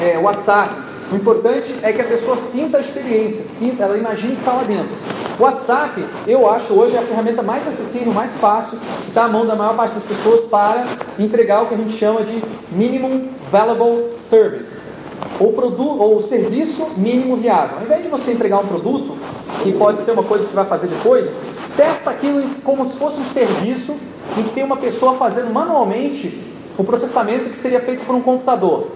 é 0.00 0.18
WhatsApp. 0.18 0.74
O 1.12 1.16
importante 1.16 1.74
é 1.82 1.92
que 1.92 2.00
a 2.00 2.04
pessoa 2.04 2.36
sinta 2.36 2.78
a 2.78 2.80
experiência, 2.80 3.44
sinta, 3.58 3.82
ela 3.82 3.98
imagine 3.98 4.34
que 4.34 4.40
está 4.40 4.52
lá 4.52 4.62
dentro. 4.62 4.90
O 5.38 5.42
WhatsApp, 5.42 6.04
eu 6.26 6.48
acho 6.48 6.72
hoje 6.72 6.94
é 6.94 6.98
a 6.98 7.02
ferramenta 7.02 7.42
mais 7.42 7.66
acessível, 7.66 8.12
mais 8.12 8.30
fácil, 8.36 8.78
que 8.78 9.08
está 9.08 9.24
à 9.24 9.28
mão 9.28 9.44
da 9.44 9.56
maior 9.56 9.74
parte 9.74 9.94
das 9.94 10.04
pessoas 10.04 10.44
para 10.44 10.84
entregar 11.18 11.62
o 11.62 11.66
que 11.66 11.74
a 11.74 11.78
gente 11.78 11.98
chama 11.98 12.22
de 12.22 12.42
Minimum 12.70 13.28
Valuable 13.50 14.12
Service, 14.20 14.92
ou, 15.40 15.52
produto, 15.52 16.00
ou 16.00 16.22
serviço 16.22 16.90
mínimo 16.96 17.36
viável. 17.36 17.78
Ao 17.78 17.84
invés 17.84 18.02
de 18.02 18.08
você 18.08 18.32
entregar 18.32 18.58
um 18.60 18.66
produto, 18.66 19.16
que 19.62 19.72
pode 19.72 20.02
ser 20.02 20.12
uma 20.12 20.22
coisa 20.22 20.44
que 20.44 20.50
você 20.50 20.56
vai 20.56 20.66
fazer 20.66 20.86
depois, 20.86 21.28
testa 21.76 22.10
aquilo 22.10 22.42
como 22.64 22.88
se 22.88 22.96
fosse 22.96 23.20
um 23.20 23.24
serviço 23.26 23.96
em 24.36 24.42
que 24.42 24.50
tem 24.50 24.64
uma 24.64 24.76
pessoa 24.76 25.14
fazendo 25.14 25.52
manualmente 25.52 26.40
o 26.78 26.84
processamento 26.84 27.50
que 27.50 27.58
seria 27.58 27.80
feito 27.80 28.04
por 28.04 28.14
um 28.14 28.22
computador. 28.22 28.88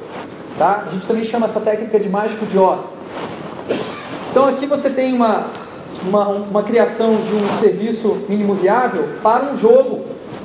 Tá? 0.58 0.84
A 0.86 0.90
gente 0.90 1.06
também 1.06 1.24
chama 1.24 1.46
essa 1.46 1.60
técnica 1.60 1.98
de 1.98 2.08
mágico 2.08 2.46
de 2.46 2.58
Oz. 2.58 2.98
Então 4.30 4.46
aqui 4.46 4.66
você 4.66 4.90
tem 4.90 5.12
uma, 5.12 5.46
uma, 6.06 6.28
uma 6.28 6.62
criação 6.62 7.16
de 7.16 7.34
um 7.34 7.60
serviço 7.60 8.24
mínimo 8.28 8.54
viável 8.54 9.08
para 9.22 9.52
um 9.52 9.56
jogo 9.56 10.04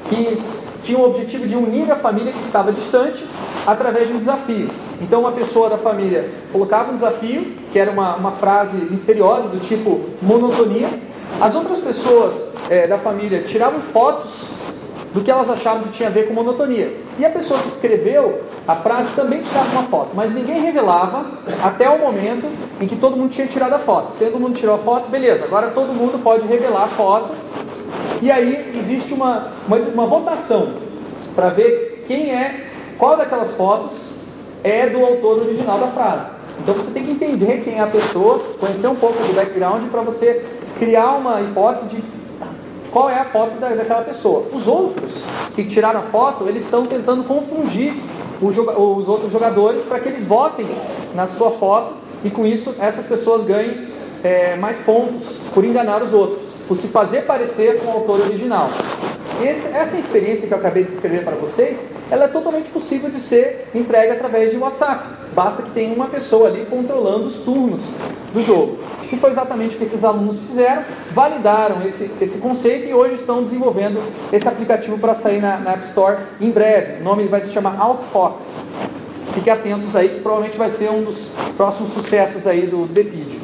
que 0.10 0.42
tinha 0.84 0.98
o 0.98 1.06
objetivo 1.06 1.48
de 1.48 1.56
unir 1.56 1.92
a 1.92 1.96
família 1.96 2.32
que 2.32 2.44
estava 2.44 2.72
distante 2.72 3.24
através 3.66 4.08
de 4.08 4.14
um 4.16 4.20
desafio. 4.20 4.70
Então 5.02 5.22
uma 5.22 5.32
pessoa 5.32 5.70
da 5.70 5.78
família 5.78 6.30
colocava 6.52 6.92
um 6.92 6.96
desafio, 6.96 7.54
que 7.72 7.78
era 7.78 7.92
uma, 7.92 8.16
uma 8.16 8.32
frase 8.32 8.78
misteriosa 8.90 9.48
do 9.50 9.60
tipo 9.60 10.02
monotonia, 10.22 10.90
as 11.42 11.56
outras 11.56 11.80
pessoas 11.80 12.34
é, 12.70 12.88
da 12.88 12.98
família 12.98 13.44
tiravam 13.44 13.82
fotos 13.94 14.32
do 15.14 15.22
que 15.22 15.32
elas 15.32 15.50
achavam 15.50 15.84
que 15.84 15.94
tinha 15.94 16.10
a 16.10 16.12
ver 16.12 16.28
com 16.28 16.34
monotonia. 16.34 16.94
E 17.18 17.26
a 17.26 17.30
pessoa 17.30 17.60
que 17.60 17.70
escreveu 17.70 18.42
a 18.68 18.76
frase 18.76 19.10
também 19.16 19.42
tirava 19.42 19.72
uma 19.72 19.84
foto, 19.84 20.10
mas 20.14 20.34
ninguém 20.34 20.62
revelava 20.62 21.26
até 21.64 21.90
o 21.90 21.98
momento 21.98 22.48
em 22.80 22.88
que 22.88 22.96
todo 22.96 23.18
mundo 23.18 23.32
tinha 23.32 23.48
tirado 23.48 23.74
a 23.74 23.80
foto. 23.80 24.14
Todo 24.20 24.40
mundo 24.40 24.58
tirou 24.58 24.76
a 24.76 24.78
foto, 24.80 25.10
beleza, 25.10 25.46
agora 25.46 25.72
todo 25.72 25.94
mundo 25.94 26.22
pode 26.22 26.46
revelar 26.48 26.84
a 26.84 26.88
foto. 26.90 27.34
E 28.22 28.30
aí 28.30 28.80
existe 28.80 29.14
uma, 29.14 29.54
uma, 29.66 29.78
uma 29.78 30.06
votação 30.06 30.74
para 31.34 31.50
ver 31.50 32.04
quem 32.08 32.32
é, 32.32 32.68
qual 32.98 33.18
daquelas 33.18 33.56
fotos 33.56 33.98
é 34.64 34.88
do 34.88 35.04
autor 35.04 35.40
original 35.40 35.80
da 35.80 35.88
frase. 35.88 36.40
Então 36.62 36.76
você 36.76 36.92
tem 36.92 37.06
que 37.06 37.12
entender 37.12 37.62
quem 37.64 37.80
é 37.80 37.82
a 37.82 37.88
pessoa, 37.88 38.40
conhecer 38.60 38.88
um 38.88 38.96
pouco 38.96 39.16
do 39.24 39.34
background 39.34 39.90
para 39.90 40.02
você 40.02 40.46
criar 40.80 41.12
uma 41.12 41.42
hipótese 41.42 41.90
de 41.90 42.04
qual 42.90 43.10
é 43.10 43.20
a 43.20 43.26
foto 43.26 43.60
da, 43.60 43.70
daquela 43.70 44.02
pessoa. 44.02 44.48
Os 44.52 44.68
outros 44.68 45.22
que 45.56 45.66
tiraram 45.66 46.00
a 46.00 46.04
foto, 46.04 46.48
eles 46.48 46.64
estão 46.64 46.88
tentando 46.88 47.24
confundir 47.26 47.94
os 48.42 49.08
outros 49.08 49.32
jogadores 49.32 49.84
para 49.84 50.00
que 50.00 50.10
eles 50.10 50.26
votem 50.26 50.68
na 51.14 51.28
sua 51.28 51.52
foto 51.52 51.96
e 52.24 52.30
com 52.30 52.46
isso 52.46 52.74
essas 52.80 53.06
pessoas 53.06 53.46
ganhem 53.46 53.90
é, 54.24 54.56
mais 54.56 54.80
pontos 54.80 55.38
por 55.54 55.64
enganar 55.64 56.02
os 56.02 56.14
outros, 56.14 56.48
por 56.68 56.78
se 56.78 56.88
fazer 56.88 57.24
parecer 57.24 57.80
com 57.80 57.88
o 57.88 57.92
autor 57.92 58.22
original. 58.22 58.70
Esse, 59.42 59.76
essa 59.76 59.98
experiência 59.98 60.48
que 60.48 60.54
eu 60.54 60.58
acabei 60.58 60.84
de 60.86 60.92
descrever 60.92 61.24
para 61.24 61.36
vocês, 61.36 61.78
ela 62.12 62.26
é 62.26 62.28
totalmente 62.28 62.70
possível 62.72 63.10
de 63.10 63.20
ser 63.20 63.68
entregue 63.74 64.14
através 64.14 64.52
de 64.52 64.58
WhatsApp. 64.58 65.06
Basta 65.34 65.62
que 65.62 65.72
tenha 65.72 65.94
uma 65.94 66.08
pessoa 66.08 66.48
ali 66.48 66.66
controlando 66.66 67.28
os 67.28 67.36
turnos 67.44 67.82
do 68.34 68.42
jogo. 68.44 68.80
Que 69.10 69.18
foi 69.18 69.32
exatamente 69.32 69.76
o 69.76 69.78
que 69.78 69.86
esses 69.86 70.04
alunos 70.04 70.40
fizeram, 70.48 70.84
validaram 71.12 71.88
esse, 71.88 72.12
esse 72.20 72.40
conceito 72.40 72.88
e 72.88 72.94
hoje 72.94 73.16
estão 73.16 73.44
desenvolvendo 73.44 74.02
esse 74.34 74.48
aplicativo 74.48 74.98
para 74.98 75.16
sair 75.16 75.40
na, 75.40 75.58
na, 75.58 75.74
App 75.74 75.88
Store 75.88 76.18
em 76.42 76.50
breve. 76.50 77.02
O 77.02 77.04
nome 77.04 77.28
vai 77.28 77.42
se 77.42 77.52
chamar 77.52 77.80
OutFox. 77.80 78.44
Fiquem 79.34 79.54
atentos 79.54 79.96
aí 79.96 80.10
que 80.10 80.22
provavelmente 80.22 80.58
vai 80.58 80.72
ser 80.72 80.90
um 80.90 81.04
dos 81.04 81.30
próximos 81.56 81.94
sucessos 81.94 82.48
aí 82.48 82.66
do 82.66 82.88
DePid. 82.88 83.40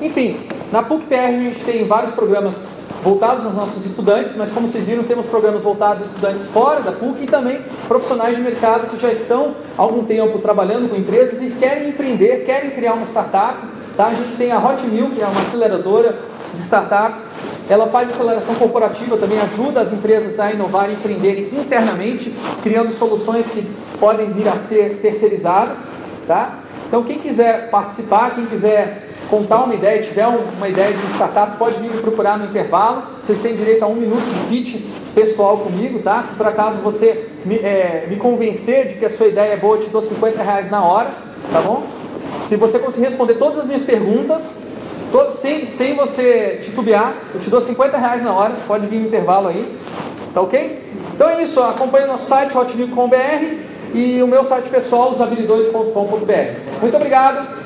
Enfim, 0.00 0.48
na 0.72 0.82
PUC-PR 0.82 1.14
a 1.14 1.30
gente 1.30 1.64
tem 1.64 1.84
vários 1.84 2.12
programas 2.14 2.56
voltados 3.02 3.44
aos 3.44 3.54
nossos 3.54 3.84
estudantes, 3.84 4.36
mas 4.36 4.52
como 4.52 4.68
vocês 4.68 4.86
viram, 4.86 5.02
temos 5.02 5.26
programas 5.26 5.62
voltados 5.62 6.04
a 6.04 6.06
estudantes 6.06 6.46
fora 6.46 6.80
da 6.80 6.92
PUC 6.92 7.24
e 7.24 7.26
também 7.26 7.60
profissionais 7.88 8.36
de 8.36 8.42
mercado 8.42 8.88
que 8.90 8.98
já 8.98 9.12
estão 9.12 9.56
há 9.76 9.82
algum 9.82 10.04
tempo 10.04 10.38
trabalhando 10.38 10.88
com 10.88 10.96
empresas 10.96 11.42
e 11.42 11.50
querem 11.50 11.88
empreender, 11.88 12.44
querem 12.44 12.70
criar 12.70 12.94
uma 12.94 13.06
startup. 13.06 13.58
Tá? 13.96 14.06
A 14.06 14.14
gente 14.14 14.36
tem 14.36 14.52
a 14.52 14.58
Hot 14.58 14.86
Mill, 14.86 15.10
que 15.10 15.20
é 15.20 15.26
uma 15.26 15.40
aceleradora 15.40 16.16
de 16.54 16.60
startups. 16.60 17.22
Ela 17.68 17.88
faz 17.88 18.08
aceleração 18.08 18.54
corporativa, 18.54 19.16
também 19.16 19.38
ajuda 19.40 19.80
as 19.80 19.92
empresas 19.92 20.38
a 20.38 20.52
inovar 20.52 20.88
e 20.88 20.94
empreenderem 20.94 21.48
internamente, 21.52 22.32
criando 22.62 22.94
soluções 22.94 23.46
que 23.46 23.66
podem 23.98 24.32
vir 24.32 24.48
a 24.48 24.56
ser 24.56 25.00
terceirizadas. 25.02 25.76
Tá? 26.26 26.60
Então, 26.92 27.02
quem 27.04 27.20
quiser 27.20 27.70
participar, 27.70 28.34
quem 28.34 28.44
quiser 28.44 29.08
contar 29.30 29.64
uma 29.64 29.74
ideia, 29.74 30.02
tiver 30.02 30.26
uma 30.26 30.68
ideia 30.68 30.92
de 30.92 31.02
startup, 31.14 31.56
pode 31.56 31.80
vir 31.80 31.90
me 31.90 32.02
procurar 32.02 32.38
no 32.38 32.44
intervalo. 32.44 33.04
Vocês 33.24 33.40
têm 33.40 33.56
direito 33.56 33.82
a 33.82 33.86
um 33.86 33.94
minuto 33.94 34.20
de 34.20 34.46
pitch 34.50 34.82
pessoal 35.14 35.56
comigo, 35.56 36.00
tá? 36.00 36.26
Se 36.28 36.36
por 36.36 36.46
acaso 36.46 36.82
você 36.82 37.30
me, 37.46 37.56
é, 37.56 38.04
me 38.10 38.16
convencer 38.16 38.88
de 38.88 38.98
que 38.98 39.06
a 39.06 39.10
sua 39.10 39.28
ideia 39.28 39.54
é 39.54 39.56
boa, 39.56 39.78
eu 39.78 39.84
te 39.84 39.88
dou 39.88 40.02
50 40.02 40.42
reais 40.42 40.70
na 40.70 40.84
hora, 40.84 41.08
tá 41.50 41.62
bom? 41.62 41.82
Se 42.50 42.56
você 42.56 42.78
conseguir 42.78 43.06
responder 43.06 43.36
todas 43.36 43.60
as 43.60 43.66
minhas 43.66 43.84
perguntas, 43.84 44.62
todo, 45.10 45.34
sem, 45.38 45.68
sem 45.68 45.96
você 45.96 46.60
titubear, 46.62 47.14
eu 47.34 47.40
te 47.40 47.48
dou 47.48 47.62
50 47.62 47.96
reais 47.96 48.22
na 48.22 48.34
hora, 48.34 48.52
pode 48.66 48.86
vir 48.86 48.98
no 48.98 49.06
intervalo 49.06 49.48
aí, 49.48 49.78
tá 50.34 50.42
ok? 50.42 50.78
Então 51.14 51.30
é 51.30 51.42
isso, 51.42 51.58
acompanhe 51.58 52.06
nosso 52.06 52.26
site 52.26 52.54
hotview.com.br 52.54 53.71
e 53.94 54.22
o 54.22 54.26
meu 54.26 54.44
site 54.44 54.68
pessoal, 54.68 55.12
usabilidade.com.br. 55.12 56.80
Muito 56.80 56.96
obrigado. 56.96 57.62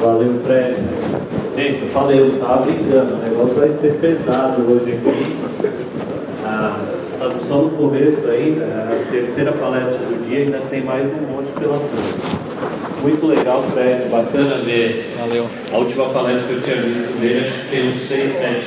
Valeu, 0.00 0.40
Fred. 0.44 0.76
Gente, 1.56 1.82
eu 1.82 1.88
falei, 1.90 2.20
eu 2.20 2.28
estava 2.28 2.62
brincando, 2.62 3.14
o 3.14 3.18
negócio 3.18 3.54
vai 3.54 3.68
ser 3.80 3.94
pesado 4.00 4.62
hoje 4.62 4.92
aqui. 4.92 5.57
Só 7.48 7.62
no 7.62 7.70
começo 7.70 8.28
ainda, 8.28 8.66
a 8.66 9.10
terceira 9.10 9.52
palestra 9.52 9.96
do 9.96 10.28
dia, 10.28 10.40
ainda 10.40 10.60
tem 10.68 10.82
mais 10.84 11.08
um 11.10 11.32
monte 11.32 11.50
pela 11.58 11.78
frente. 11.80 12.38
Muito 13.00 13.26
legal, 13.26 13.62
Fred, 13.62 14.06
bacana 14.10 14.56
ver. 14.56 15.14
Valeu. 15.18 15.46
A 15.72 15.78
última 15.78 16.10
palestra 16.10 16.46
que 16.46 16.52
eu 16.52 16.62
tinha 16.62 16.76
visto 16.76 17.18
dele, 17.18 17.46
acho 17.46 17.60
que 17.60 17.70
tem 17.70 17.88
uns 17.88 18.02
6, 18.02 18.32
7 18.34 18.66